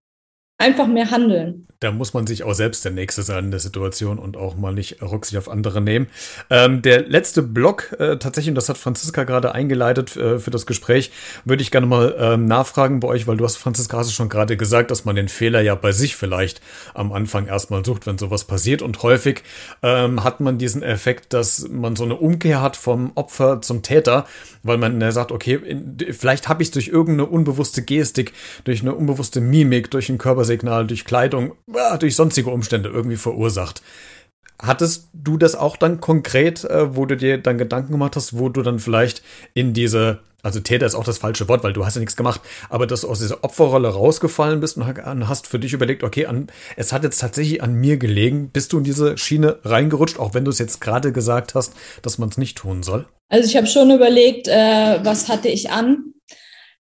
einfach 0.58 0.88
mehr 0.88 1.12
handeln 1.12 1.67
da 1.80 1.92
muss 1.92 2.14
man 2.14 2.26
sich 2.26 2.44
auch 2.44 2.54
selbst 2.54 2.84
der 2.86 2.92
Nächste 2.92 3.22
sein 3.22 3.46
in 3.46 3.52
der 3.52 3.60
Situation 3.60 4.18
und 4.18 4.36
auch 4.36 4.56
mal 4.56 4.74
nicht 4.74 5.02
Rücksicht 5.02 5.38
auf 5.38 5.50
andere 5.50 5.82
nehmen. 5.82 6.08
Ähm, 6.50 6.82
der 6.82 7.08
letzte 7.08 7.44
Block, 7.44 7.96
äh, 8.00 8.18
tatsächlich, 8.18 8.50
und 8.50 8.56
das 8.56 8.70
hat 8.70 8.78
Franziska 8.78 9.24
gerade 9.24 9.54
eingeleitet 9.54 10.16
äh, 10.16 10.40
für 10.40 10.50
das 10.50 10.66
Gespräch, 10.66 11.12
würde 11.46 11.62
ich 11.62 11.70
gerne 11.72 11.86
mal 11.86 12.16
ähm, 12.18 12.46
nachfragen 12.46 13.00
bei 13.00 13.08
euch, 13.08 13.28
weil 13.28 13.38
du 13.38 13.46
hast, 13.46 13.58
Franziska, 13.58 13.98
hast 13.98 14.10
du 14.10 14.14
schon 14.14 14.30
gerade 14.30 14.58
gesagt, 14.58 14.90
dass 14.90 15.06
man 15.06 15.16
den 15.16 15.30
Fehler 15.30 15.62
ja 15.62 15.76
bei 15.76 15.92
sich 15.92 16.16
vielleicht 16.16 16.62
am 16.94 17.12
Anfang 17.12 17.48
erstmal 17.48 17.86
sucht, 17.86 18.08
wenn 18.08 18.18
sowas 18.18 18.46
passiert. 18.46 18.82
Und 18.82 19.04
häufig 19.04 19.44
ähm, 19.84 20.24
hat 20.24 20.40
man 20.40 20.58
diesen 20.58 20.82
Effekt, 20.82 21.34
dass 21.34 21.68
man 21.70 21.96
so 21.96 22.06
eine 22.06 22.16
Umkehr 22.16 22.62
hat 22.62 22.76
vom 22.76 23.12
Opfer 23.16 23.62
zum 23.62 23.84
Täter, 23.84 24.26
weil 24.64 24.78
man 24.78 25.00
äh, 25.02 25.12
sagt, 25.12 25.32
okay, 25.32 25.56
in, 25.56 25.98
vielleicht 26.12 26.50
habe 26.50 26.64
ich 26.64 26.70
es 26.70 26.72
durch 26.72 26.88
irgendeine 26.88 27.30
unbewusste 27.30 27.84
Gestik, 27.84 28.34
durch 28.64 28.82
eine 28.82 28.96
unbewusste 28.96 29.42
Mimik, 29.42 29.92
durch 29.92 30.10
ein 30.10 30.18
Körpersignal, 30.18 30.88
durch 30.88 31.06
Kleidung 31.06 31.54
durch 32.00 32.16
sonstige 32.16 32.50
Umstände 32.50 32.90
irgendwie 32.90 33.18
verursacht. 33.18 33.82
Hattest 34.60 35.10
du 35.14 35.38
das 35.38 35.56
auch 35.56 35.78
dann 35.78 36.02
konkret, 36.02 36.64
äh, 36.64 36.96
wo 36.96 37.06
du 37.06 37.16
dir 37.16 37.38
dann 37.38 37.60
Gedanken 37.60 37.92
gemacht 37.92 38.16
hast, 38.16 38.40
wo 38.40 38.50
du 38.50 38.64
dann 38.64 38.80
vielleicht 38.80 39.22
in 39.54 39.74
diese, 39.74 40.20
also 40.42 40.60
Täter 40.60 40.88
ist 40.88 40.96
auch 40.96 41.04
das 41.04 41.20
falsche 41.20 41.48
Wort, 41.48 41.64
weil 41.64 41.74
du 41.74 41.86
hast 41.86 41.94
ja 41.94 42.00
nichts 42.00 42.16
gemacht, 42.16 42.42
aber 42.70 42.88
dass 42.88 43.02
du 43.02 43.10
aus 43.10 43.20
dieser 43.20 43.44
Opferrolle 43.44 43.90
rausgefallen 43.90 44.60
bist 44.60 44.78
und 44.78 45.28
hast 45.28 45.46
für 45.46 45.60
dich 45.60 45.74
überlegt, 45.74 46.04
okay, 46.04 46.26
an, 46.26 46.48
es 46.76 46.92
hat 46.92 47.04
jetzt 47.04 47.20
tatsächlich 47.20 47.62
an 47.62 47.76
mir 47.76 47.98
gelegen, 47.98 48.50
bist 48.50 48.74
du 48.74 48.80
in 48.80 48.84
diese 48.84 49.16
Schiene 49.20 49.60
reingerutscht, 49.64 50.18
auch 50.18 50.34
wenn 50.34 50.46
du 50.46 50.50
es 50.50 50.58
jetzt 50.58 50.82
gerade 50.82 51.12
gesagt 51.12 51.54
hast, 51.54 51.74
dass 52.02 52.18
man 52.18 52.30
es 52.30 52.38
nicht 52.38 52.58
tun 52.58 52.82
soll? 52.82 53.06
Also 53.30 53.48
ich 53.48 53.58
habe 53.58 53.68
schon 53.68 53.92
überlegt, 53.92 54.48
äh, 54.48 55.00
was 55.04 55.30
hatte 55.30 55.50
ich 55.50 55.70
an? 55.70 56.14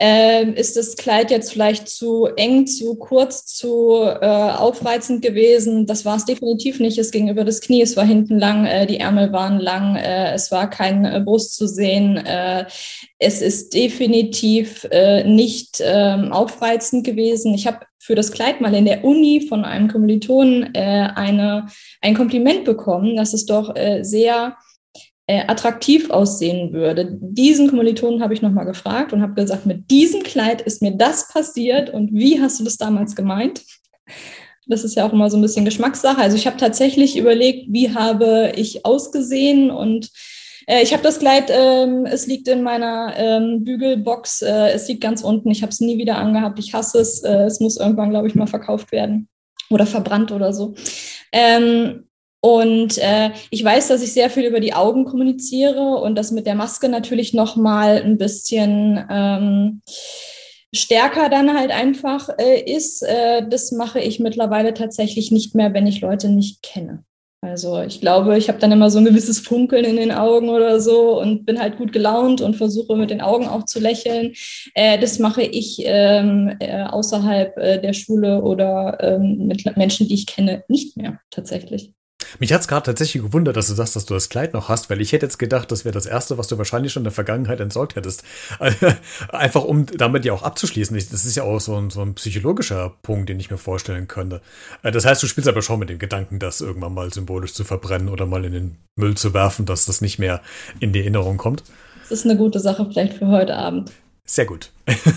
Ähm, 0.02 0.54
ist 0.54 0.78
das 0.78 0.96
Kleid 0.96 1.30
jetzt 1.30 1.52
vielleicht 1.52 1.90
zu 1.90 2.28
eng, 2.38 2.66
zu 2.68 2.96
kurz, 2.96 3.46
zu 3.46 4.02
äh, 4.04 4.26
aufreizend 4.26 5.22
gewesen? 5.22 5.88
Das 5.88 6.06
war 6.06 6.16
es 6.16 6.24
definitiv 6.24 6.80
nicht. 6.80 6.98
Es 6.98 7.12
ging 7.12 7.28
über 7.28 7.44
das 7.44 7.60
Knie, 7.60 7.82
es 7.82 7.98
war 7.98 8.06
hinten 8.06 8.40
lang, 8.40 8.66
äh, 8.66 8.88
die 8.88 9.02
Ärmel 9.02 9.34
waren 9.34 9.60
lang, 9.60 9.98
äh, 9.98 10.32
es 10.34 10.52
war 10.52 10.70
kein 10.70 11.04
äh, 11.04 11.20
Brust 11.20 11.56
zu 11.56 11.68
sehen. 11.68 12.16
Äh, 12.16 12.66
es 13.18 13.42
ist 13.42 13.74
definitiv 13.74 14.88
äh, 14.90 15.26
nicht 15.26 15.82
ähm, 15.84 16.32
aufreizend 16.32 17.06
gewesen. 17.06 17.54
Ich 17.54 17.68
habe 17.68 17.80
für 17.98 18.16
das 18.16 18.32
Kleid 18.32 18.62
mal 18.62 18.74
in 18.74 18.86
der 18.86 19.04
Uni 19.04 19.48
von 19.50 19.66
einem 19.66 19.90
Kommilitonen 19.90 20.74
eine, 20.74 21.68
ein 22.02 22.16
Kompliment 22.16 22.64
bekommen, 22.64 23.18
dass 23.18 23.34
es 23.34 23.46
doch 23.46 23.76
sehr 24.02 24.56
äh, 25.30 25.44
attraktiv 25.46 26.10
aussehen 26.10 26.74
würde. 26.74 27.20
Diesen 27.22 27.70
Kommilitonen 27.70 28.24
habe 28.24 28.34
ich 28.34 28.42
nochmal 28.42 28.66
gefragt 28.66 29.14
und 29.14 29.22
habe 29.22 29.36
gesagt, 29.36 29.68
mit 29.68 29.92
diesem 29.92 30.24
Kleid 30.24 30.60
ist 30.60 30.82
mir 30.82 30.98
das 30.98 31.28
passiert 31.28 31.92
und 31.92 32.12
wie 32.12 32.42
hast 32.42 32.60
du 32.60 32.64
das 32.64 32.78
damals 32.78 33.16
gemeint? 33.16 33.62
Das 34.66 34.84
ist 34.84 34.96
ja 34.96 35.06
auch 35.06 35.14
immer 35.14 35.30
so 35.30 35.38
ein 35.38 35.44
bisschen 35.44 35.66
Geschmackssache. 35.66 36.20
Also 36.20 36.36
ich 36.36 36.48
habe 36.48 36.58
tatsächlich 36.58 37.16
überlegt, 37.16 37.68
wie 37.72 37.94
habe 37.94 38.54
ich 38.56 38.88
ausgesehen 38.88 39.70
und 39.70 40.10
äh, 40.66 40.82
ich 40.82 40.94
habe 40.94 41.04
das 41.04 41.20
Kleid, 41.20 41.52
ähm, 41.54 42.08
es 42.08 42.26
liegt 42.26 42.48
in 42.48 42.64
meiner 42.64 43.14
ähm, 43.16 43.64
Bügelbox, 43.64 44.42
äh, 44.42 44.72
es 44.72 44.88
liegt 44.88 45.02
ganz 45.02 45.24
unten. 45.24 45.52
Ich 45.52 45.62
habe 45.62 45.72
es 45.72 45.80
nie 45.80 46.00
wieder 46.00 46.18
angehabt. 46.18 46.58
Ich 46.58 46.74
hasse 46.74 47.02
es. 47.02 47.22
Äh, 47.24 47.44
es 47.44 47.60
muss 47.60 47.78
irgendwann, 47.78 48.10
glaube 48.10 48.28
ich, 48.28 48.34
mal 48.34 48.48
verkauft 48.48 48.92
werden 48.92 49.30
oder 49.70 49.86
verbrannt 49.86 50.32
oder 50.32 50.54
so. 50.54 50.74
Ähm, 51.32 52.09
und 52.42 52.98
äh, 53.00 53.32
ich 53.50 53.64
weiß, 53.64 53.90
dass 53.90 54.02
ich 54.02 54.14
sehr 54.14 54.30
viel 54.30 54.46
über 54.46 54.60
die 54.60 54.74
Augen 54.74 55.06
kommuniziere 55.06 55.98
und 55.98 56.16
das 56.16 56.32
mit 56.32 56.46
der 56.46 56.56
Maske 56.56 56.88
natürlich 56.88 57.34
noch 57.34 57.56
mal 57.58 58.02
ein 58.02 58.18
bisschen 58.18 59.06
ähm, 59.10 59.82
stärker 60.74 61.30
dann 61.30 61.58
halt 61.58 61.72
einfach 61.72 62.30
äh, 62.38 62.62
ist. 62.62 63.04
Äh, 63.04 63.48
das 63.50 63.72
mache 63.72 64.00
ich 64.00 64.20
mittlerweile 64.20 64.74
tatsächlich 64.74 65.32
nicht 65.32 65.54
mehr, 65.54 65.74
wenn 65.74 65.88
ich 65.88 66.00
Leute 66.00 66.30
nicht 66.30 66.64
kenne. 66.64 67.04
Also 67.42 67.82
ich 67.82 68.02
glaube, 68.02 68.38
ich 68.38 68.50
habe 68.50 68.60
dann 68.60 68.72
immer 68.74 68.90
so 68.90 69.00
ein 69.00 69.06
gewisses 69.06 69.40
Funkeln 69.40 69.86
in 69.86 69.96
den 69.96 70.12
Augen 70.12 70.50
oder 70.50 70.82
so 70.82 71.20
und 71.20 71.46
bin 71.46 71.60
halt 71.60 71.78
gut 71.78 71.94
gelaunt 71.94 72.42
und 72.42 72.58
versuche 72.58 72.98
mit 72.98 73.10
den 73.10 73.22
Augen 73.22 73.48
auch 73.48 73.66
zu 73.66 73.80
lächeln. 73.80 74.34
Äh, 74.76 75.00
das 75.00 75.20
mache 75.20 75.42
ich 75.42 75.82
ähm, 75.86 76.56
äh, 76.60 76.84
außerhalb 76.84 77.58
äh, 77.58 77.82
der 77.82 77.94
Schule 77.94 78.42
oder 78.44 78.98
ähm, 79.02 79.48
mit 79.48 79.66
Menschen, 79.78 80.08
die 80.08 80.16
ich 80.16 80.26
kenne, 80.26 80.64
nicht 80.68 80.98
mehr 80.98 81.20
tatsächlich. 81.32 81.94
Mich 82.38 82.54
hat 82.54 82.62
es 82.62 82.68
gerade 82.68 82.86
tatsächlich 82.86 83.24
gewundert, 83.24 83.58
dass 83.58 83.68
du 83.68 83.74
sagst, 83.74 83.96
dass 83.96 84.06
du 84.06 84.14
das 84.14 84.30
Kleid 84.30 84.54
noch 84.54 84.70
hast, 84.70 84.90
weil 84.90 85.02
ich 85.02 85.12
hätte 85.12 85.26
jetzt 85.26 85.40
gedacht, 85.40 85.72
das 85.72 85.86
wäre 85.86 85.94
das 85.94 86.06
Erste, 86.06 86.38
was 86.38 86.48
du 86.48 86.58
wahrscheinlich 86.58 86.94
schon 86.94 87.02
in 87.02 87.06
der 87.06 87.12
Vergangenheit 87.12 87.60
entsorgt 87.60 87.96
hättest. 87.96 88.24
Einfach 89.30 89.64
um 89.64 89.86
damit 89.86 90.26
ja 90.26 90.34
auch 90.34 90.44
abzuschließen. 90.44 90.96
Das 90.96 91.26
ist 91.26 91.36
ja 91.36 91.44
auch 91.44 91.60
so 91.60 91.76
ein, 91.76 91.90
so 91.90 92.02
ein 92.02 92.16
psychologischer 92.16 92.94
Punkt, 93.02 93.30
den 93.30 93.40
ich 93.40 93.50
mir 93.50 93.58
vorstellen 93.58 94.08
könnte. 94.08 94.42
Äh, 94.84 94.92
das 94.92 95.06
heißt, 95.06 95.24
du 95.24 95.28
spielst 95.28 95.48
aber 95.48 95.62
schon 95.62 95.80
mit 95.80 95.90
dem 95.90 96.00
Gedanken, 96.00 96.40
das 96.40 96.62
irgendwann 96.62 96.94
mal 96.94 97.14
symbolisch 97.14 97.54
zu 97.54 97.64
verbrennen 97.64 98.10
oder 98.10 98.26
mal 98.26 98.46
in 98.46 98.54
den 98.54 98.78
Müll 98.96 99.16
zu 99.16 99.34
werfen, 99.34 99.66
dass 99.66 99.86
das 99.86 100.02
nicht 100.02 100.20
mehr 100.20 100.42
in 100.80 100.94
die 100.94 101.00
Erinnerung 101.00 101.38
kommt. 101.38 101.64
Das 102.10 102.20
ist 102.20 102.26
eine 102.26 102.38
gute 102.38 102.60
Sache 102.60 102.88
vielleicht 102.90 103.14
für 103.14 103.28
heute 103.28 103.56
Abend. 103.56 103.92
Sehr 104.26 104.46
gut. 104.46 104.72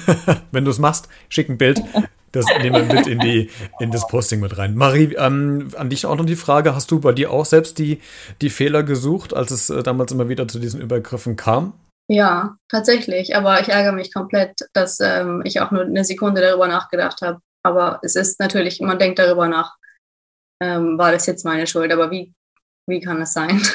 Wenn 0.53 0.65
du 0.65 0.71
es 0.71 0.79
machst, 0.79 1.09
schick 1.29 1.49
ein 1.49 1.59
Bild. 1.59 1.83
Das 2.33 2.47
nehmen 2.47 2.89
wir 2.89 2.95
mit 2.95 3.07
in, 3.07 3.19
die, 3.21 3.51
in 3.79 3.91
das 3.91 4.07
Posting 4.09 4.41
mit 4.41 4.57
rein. 4.57 4.75
Marie, 4.75 5.15
ähm, 5.17 5.69
an 5.77 5.91
dich 5.91 6.07
auch 6.07 6.17
noch 6.17 6.25
die 6.25 6.37
Frage, 6.37 6.75
hast 6.75 6.91
du 6.91 6.99
bei 6.99 7.13
dir 7.13 7.31
auch 7.31 7.45
selbst 7.45 7.79
die, 7.79 8.01
die 8.41 8.51
Fehler 8.51 8.83
gesucht, 8.83 9.35
als 9.35 9.51
es 9.51 9.69
äh, 9.69 9.83
damals 9.83 10.13
immer 10.13 10.29
wieder 10.29 10.49
zu 10.49 10.59
diesen 10.59 10.81
Übergriffen 10.81 11.37
kam? 11.37 11.75
Ja, 12.09 12.57
tatsächlich. 12.69 13.37
Aber 13.37 13.61
ich 13.61 13.69
ärgere 13.69 13.93
mich 13.93 14.13
komplett, 14.13 14.61
dass 14.73 14.99
ähm, 15.01 15.43
ich 15.45 15.61
auch 15.61 15.71
nur 15.71 15.83
eine 15.83 16.05
Sekunde 16.05 16.41
darüber 16.41 16.69
nachgedacht 16.69 17.21
habe. 17.23 17.41
Aber 17.63 18.01
es 18.03 18.17
ist 18.17 18.41
natürlich, 18.41 18.81
man 18.81 18.99
denkt 18.99 19.19
darüber 19.19 19.47
nach, 19.47 19.77
ähm, 20.63 20.99
war 20.99 21.13
das 21.13 21.27
jetzt 21.27 21.45
meine 21.45 21.67
Schuld? 21.67 21.93
Aber 21.93 22.11
wie, 22.11 22.33
wie 22.89 23.01
kann 23.01 23.21
es 23.23 23.33
sein? 23.33 23.61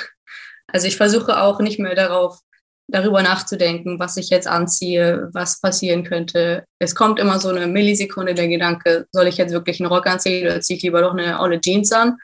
Also 0.70 0.86
ich 0.86 0.98
versuche 0.98 1.42
auch 1.42 1.62
nicht 1.62 1.80
mehr 1.80 1.96
darauf 1.96 2.42
darüber 2.88 3.22
nachzudenken, 3.22 4.00
was 4.00 4.18
ich 4.18 4.30
jetzt 4.30 4.48
anziehe, 4.48 5.30
was 5.34 5.60
passieren 5.60 6.04
könnte. 6.04 6.64
Es 6.80 6.96
kommt 6.96 7.20
immer 7.20 7.40
so 7.40 7.50
eine 7.50 7.68
Millisekunde 7.68 8.34
der 8.34 8.48
Gedanke, 8.48 9.08
soll 9.12 9.28
ich 9.28 9.38
jetzt 9.38 9.52
wirklich 9.52 9.80
einen 9.80 9.92
Rock 9.92 10.08
anziehen 10.08 10.46
oder 10.46 10.62
ziehe 10.62 10.78
ich 10.78 10.84
lieber 10.84 11.02
doch 11.02 11.14
eine 11.14 11.40
olle 11.40 11.60
Jeans 11.60 11.92
an? 11.92 12.18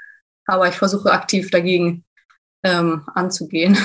Aber 0.46 0.68
ich 0.68 0.76
versuche 0.76 1.12
aktiv 1.12 1.52
dagegen 1.52 2.04
ähm, 2.64 3.02
anzugehen. 3.14 3.78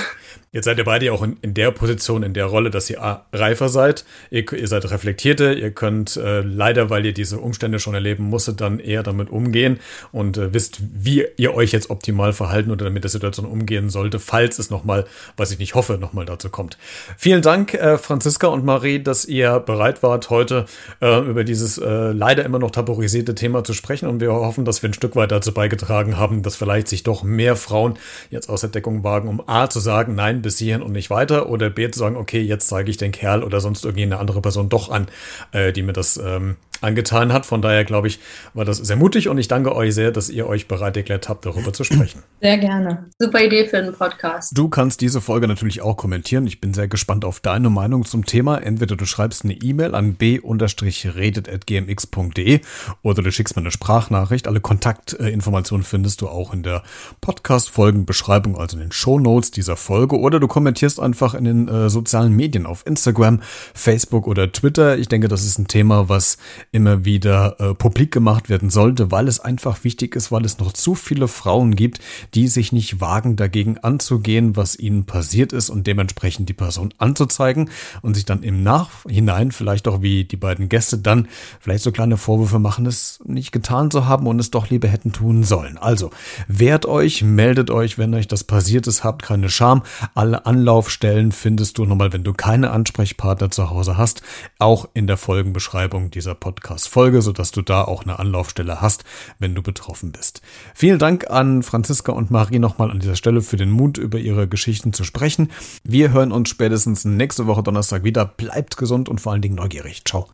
Jetzt 0.50 0.64
seid 0.64 0.78
ihr 0.78 0.84
beide 0.84 1.12
auch 1.12 1.22
in, 1.22 1.36
in, 1.42 1.52
der 1.52 1.72
Position, 1.72 2.22
in 2.22 2.32
der 2.32 2.46
Rolle, 2.46 2.70
dass 2.70 2.88
ihr 2.88 3.00
reifer 3.32 3.68
seid. 3.68 4.06
Ihr, 4.30 4.50
ihr 4.50 4.66
seid 4.66 4.90
reflektierte, 4.90 5.52
ihr 5.52 5.72
könnt 5.72 6.16
äh, 6.16 6.40
leider, 6.40 6.88
weil 6.88 7.04
ihr 7.04 7.12
diese 7.12 7.38
Umstände 7.38 7.80
schon 7.80 7.92
erleben 7.92 8.24
musstet, 8.24 8.62
dann 8.62 8.78
eher 8.78 9.02
damit 9.02 9.28
umgehen 9.28 9.78
und 10.10 10.38
äh, 10.38 10.54
wisst, 10.54 10.80
wie 10.80 11.26
ihr 11.36 11.54
euch 11.54 11.72
jetzt 11.72 11.90
optimal 11.90 12.32
verhalten 12.32 12.70
oder 12.70 12.86
damit 12.86 13.04
der 13.04 13.10
Situation 13.10 13.44
umgehen 13.44 13.90
sollte, 13.90 14.18
falls 14.18 14.58
es 14.58 14.70
nochmal, 14.70 15.04
was 15.36 15.50
ich 15.50 15.58
nicht 15.58 15.74
hoffe, 15.74 15.98
nochmal 15.98 16.24
dazu 16.24 16.48
kommt. 16.48 16.78
Vielen 17.18 17.42
Dank, 17.42 17.74
äh, 17.74 17.98
Franziska 17.98 18.46
und 18.46 18.64
Marie, 18.64 19.02
dass 19.02 19.26
ihr 19.26 19.60
bereit 19.60 20.02
wart, 20.02 20.30
heute 20.30 20.64
äh, 21.02 21.20
über 21.28 21.44
dieses 21.44 21.76
äh, 21.76 22.12
leider 22.12 22.44
immer 22.46 22.58
noch 22.58 22.70
tabuisierte 22.70 23.34
Thema 23.34 23.64
zu 23.64 23.74
sprechen 23.74 24.08
und 24.08 24.20
wir 24.20 24.32
hoffen, 24.32 24.64
dass 24.64 24.82
wir 24.82 24.88
ein 24.88 24.94
Stück 24.94 25.14
weit 25.14 25.30
dazu 25.30 25.52
beigetragen 25.52 26.16
haben, 26.16 26.42
dass 26.42 26.56
vielleicht 26.56 26.88
sich 26.88 27.02
doch 27.02 27.22
mehr 27.22 27.54
Frauen 27.54 27.98
jetzt 28.30 28.48
aus 28.48 28.62
der 28.62 28.67
Deckung 28.68 29.04
wagen, 29.04 29.28
um 29.28 29.42
A 29.46 29.68
zu 29.68 29.80
sagen, 29.80 30.14
nein, 30.14 30.42
bis 30.42 30.58
hierhin 30.58 30.82
und 30.82 30.92
nicht 30.92 31.10
weiter. 31.10 31.48
Oder 31.48 31.70
B 31.70 31.90
zu 31.90 31.98
sagen, 31.98 32.16
okay, 32.16 32.40
jetzt 32.40 32.68
zeige 32.68 32.90
ich 32.90 32.96
den 32.96 33.12
Kerl 33.12 33.42
oder 33.42 33.60
sonst 33.60 33.84
irgendwie 33.84 34.04
eine 34.04 34.18
andere 34.18 34.40
Person 34.40 34.68
doch 34.68 34.90
an, 34.90 35.06
äh, 35.52 35.72
die 35.72 35.82
mir 35.82 35.92
das 35.92 36.16
ähm, 36.16 36.56
angetan 36.80 37.32
hat. 37.32 37.46
Von 37.46 37.62
daher 37.62 37.84
glaube 37.84 38.08
ich, 38.08 38.18
war 38.54 38.64
das 38.64 38.78
sehr 38.78 38.96
mutig 38.96 39.28
und 39.28 39.38
ich 39.38 39.48
danke 39.48 39.74
euch 39.74 39.94
sehr, 39.94 40.10
dass 40.10 40.30
ihr 40.30 40.46
euch 40.46 40.68
bereit 40.68 40.96
erklärt 40.96 41.28
habt, 41.28 41.44
darüber 41.46 41.72
zu 41.72 41.84
sprechen. 41.84 42.22
Sehr 42.40 42.58
gerne. 42.58 43.06
Super 43.18 43.44
Idee 43.44 43.66
für 43.66 43.78
einen 43.78 43.92
Podcast. 43.92 44.56
Du 44.56 44.68
kannst 44.68 45.00
diese 45.00 45.20
Folge 45.20 45.48
natürlich 45.48 45.82
auch 45.82 45.96
kommentieren. 45.96 46.46
Ich 46.46 46.60
bin 46.60 46.72
sehr 46.72 46.86
gespannt 46.86 47.24
auf 47.24 47.40
deine 47.40 47.70
Meinung 47.70 48.04
zum 48.04 48.24
Thema. 48.24 48.58
Entweder 48.58 48.94
du 48.96 49.06
schreibst 49.06 49.44
eine 49.44 49.54
E-Mail 49.54 49.94
an 49.94 50.14
b-redet.gmx.de 50.14 52.60
oder 53.02 53.22
du 53.22 53.32
schickst 53.32 53.56
mir 53.56 53.62
eine 53.62 53.70
Sprachnachricht. 53.70 54.46
Alle 54.46 54.60
Kontaktinformationen 54.60 55.84
findest 55.84 56.20
du 56.20 56.28
auch 56.28 56.52
in 56.54 56.62
der 56.62 56.82
Podcast-Folgenbeschreibung, 57.20 58.56
also 58.56 58.76
in 58.76 58.84
den 58.84 58.92
Show 58.92 59.18
Notes 59.18 59.50
dieser 59.50 59.76
Folge. 59.76 60.18
Oder 60.18 60.40
du 60.40 60.46
kommentierst 60.46 61.00
einfach 61.00 61.34
in 61.34 61.44
den 61.44 61.68
äh, 61.68 61.90
sozialen 61.90 62.34
Medien 62.34 62.66
auf 62.66 62.86
Instagram, 62.86 63.40
Facebook 63.74 64.26
oder 64.26 64.50
Twitter. 64.52 64.98
Ich 64.98 65.08
denke, 65.08 65.28
das 65.28 65.44
ist 65.44 65.58
ein 65.58 65.66
Thema, 65.66 66.08
was 66.08 66.38
immer 66.70 67.04
wieder 67.04 67.56
äh, 67.58 67.74
publik 67.74 68.12
gemacht 68.12 68.48
werden 68.48 68.68
sollte, 68.70 69.10
weil 69.10 69.26
es 69.26 69.40
einfach 69.40 69.84
wichtig 69.84 70.14
ist, 70.14 70.30
weil 70.30 70.44
es 70.44 70.58
noch 70.58 70.72
zu 70.72 70.94
viele 70.94 71.26
Frauen 71.26 71.74
gibt, 71.74 72.00
die 72.34 72.48
sich 72.48 72.72
nicht 72.72 73.00
wagen, 73.00 73.36
dagegen 73.36 73.78
anzugehen, 73.78 74.56
was 74.56 74.78
ihnen 74.78 75.06
passiert 75.06 75.52
ist 75.52 75.70
und 75.70 75.86
dementsprechend 75.86 76.48
die 76.48 76.54
Person 76.54 76.92
anzuzeigen 76.98 77.70
und 78.02 78.14
sich 78.14 78.26
dann 78.26 78.42
im 78.42 78.62
Nachhinein 78.62 79.50
vielleicht 79.50 79.88
auch 79.88 80.02
wie 80.02 80.24
die 80.24 80.36
beiden 80.36 80.68
Gäste 80.68 80.98
dann 80.98 81.28
vielleicht 81.58 81.84
so 81.84 81.92
kleine 81.92 82.18
Vorwürfe 82.18 82.58
machen, 82.58 82.84
es 82.84 83.20
nicht 83.24 83.52
getan 83.52 83.90
zu 83.90 84.06
haben 84.06 84.26
und 84.26 84.38
es 84.38 84.50
doch 84.50 84.68
lieber 84.68 84.88
hätten 84.88 85.12
tun 85.12 85.44
sollen. 85.44 85.78
Also 85.78 86.10
wehrt 86.48 86.84
euch, 86.84 87.22
meldet 87.22 87.70
euch, 87.70 87.96
wenn 87.96 88.14
euch 88.14 88.28
das 88.28 88.44
passiert 88.44 88.86
ist, 88.86 89.04
habt 89.04 89.22
keine 89.22 89.48
Scham. 89.48 89.82
Alle 90.14 90.44
Anlaufstellen 90.44 91.32
findest 91.32 91.78
du 91.78 91.86
nochmal, 91.86 92.12
wenn 92.12 92.24
du 92.24 92.34
keine 92.34 92.70
Ansprechpartner 92.72 93.50
zu 93.50 93.70
Hause 93.70 93.96
hast, 93.96 94.22
auch 94.58 94.88
in 94.92 95.06
der 95.06 95.16
Folgenbeschreibung 95.16 96.10
dieser 96.10 96.34
Podcast. 96.34 96.57
Podcast-Folge, 96.58 97.22
sodass 97.22 97.52
du 97.52 97.62
da 97.62 97.84
auch 97.84 98.02
eine 98.02 98.18
Anlaufstelle 98.18 98.80
hast, 98.80 99.04
wenn 99.38 99.54
du 99.54 99.62
betroffen 99.62 100.10
bist. 100.10 100.42
Vielen 100.74 100.98
Dank 100.98 101.30
an 101.30 101.62
Franziska 101.62 102.10
und 102.10 102.32
Marie 102.32 102.58
nochmal 102.58 102.90
an 102.90 102.98
dieser 102.98 103.14
Stelle 103.14 103.42
für 103.42 103.56
den 103.56 103.70
Mut, 103.70 103.96
über 103.96 104.18
ihre 104.18 104.48
Geschichten 104.48 104.92
zu 104.92 105.04
sprechen. 105.04 105.52
Wir 105.84 106.12
hören 106.12 106.32
uns 106.32 106.48
spätestens 106.48 107.04
nächste 107.04 107.46
Woche 107.46 107.62
Donnerstag 107.62 108.02
wieder. 108.02 108.24
Bleibt 108.24 108.76
gesund 108.76 109.08
und 109.08 109.20
vor 109.20 109.32
allen 109.32 109.42
Dingen 109.42 109.54
neugierig. 109.54 110.02
Ciao. 110.04 110.28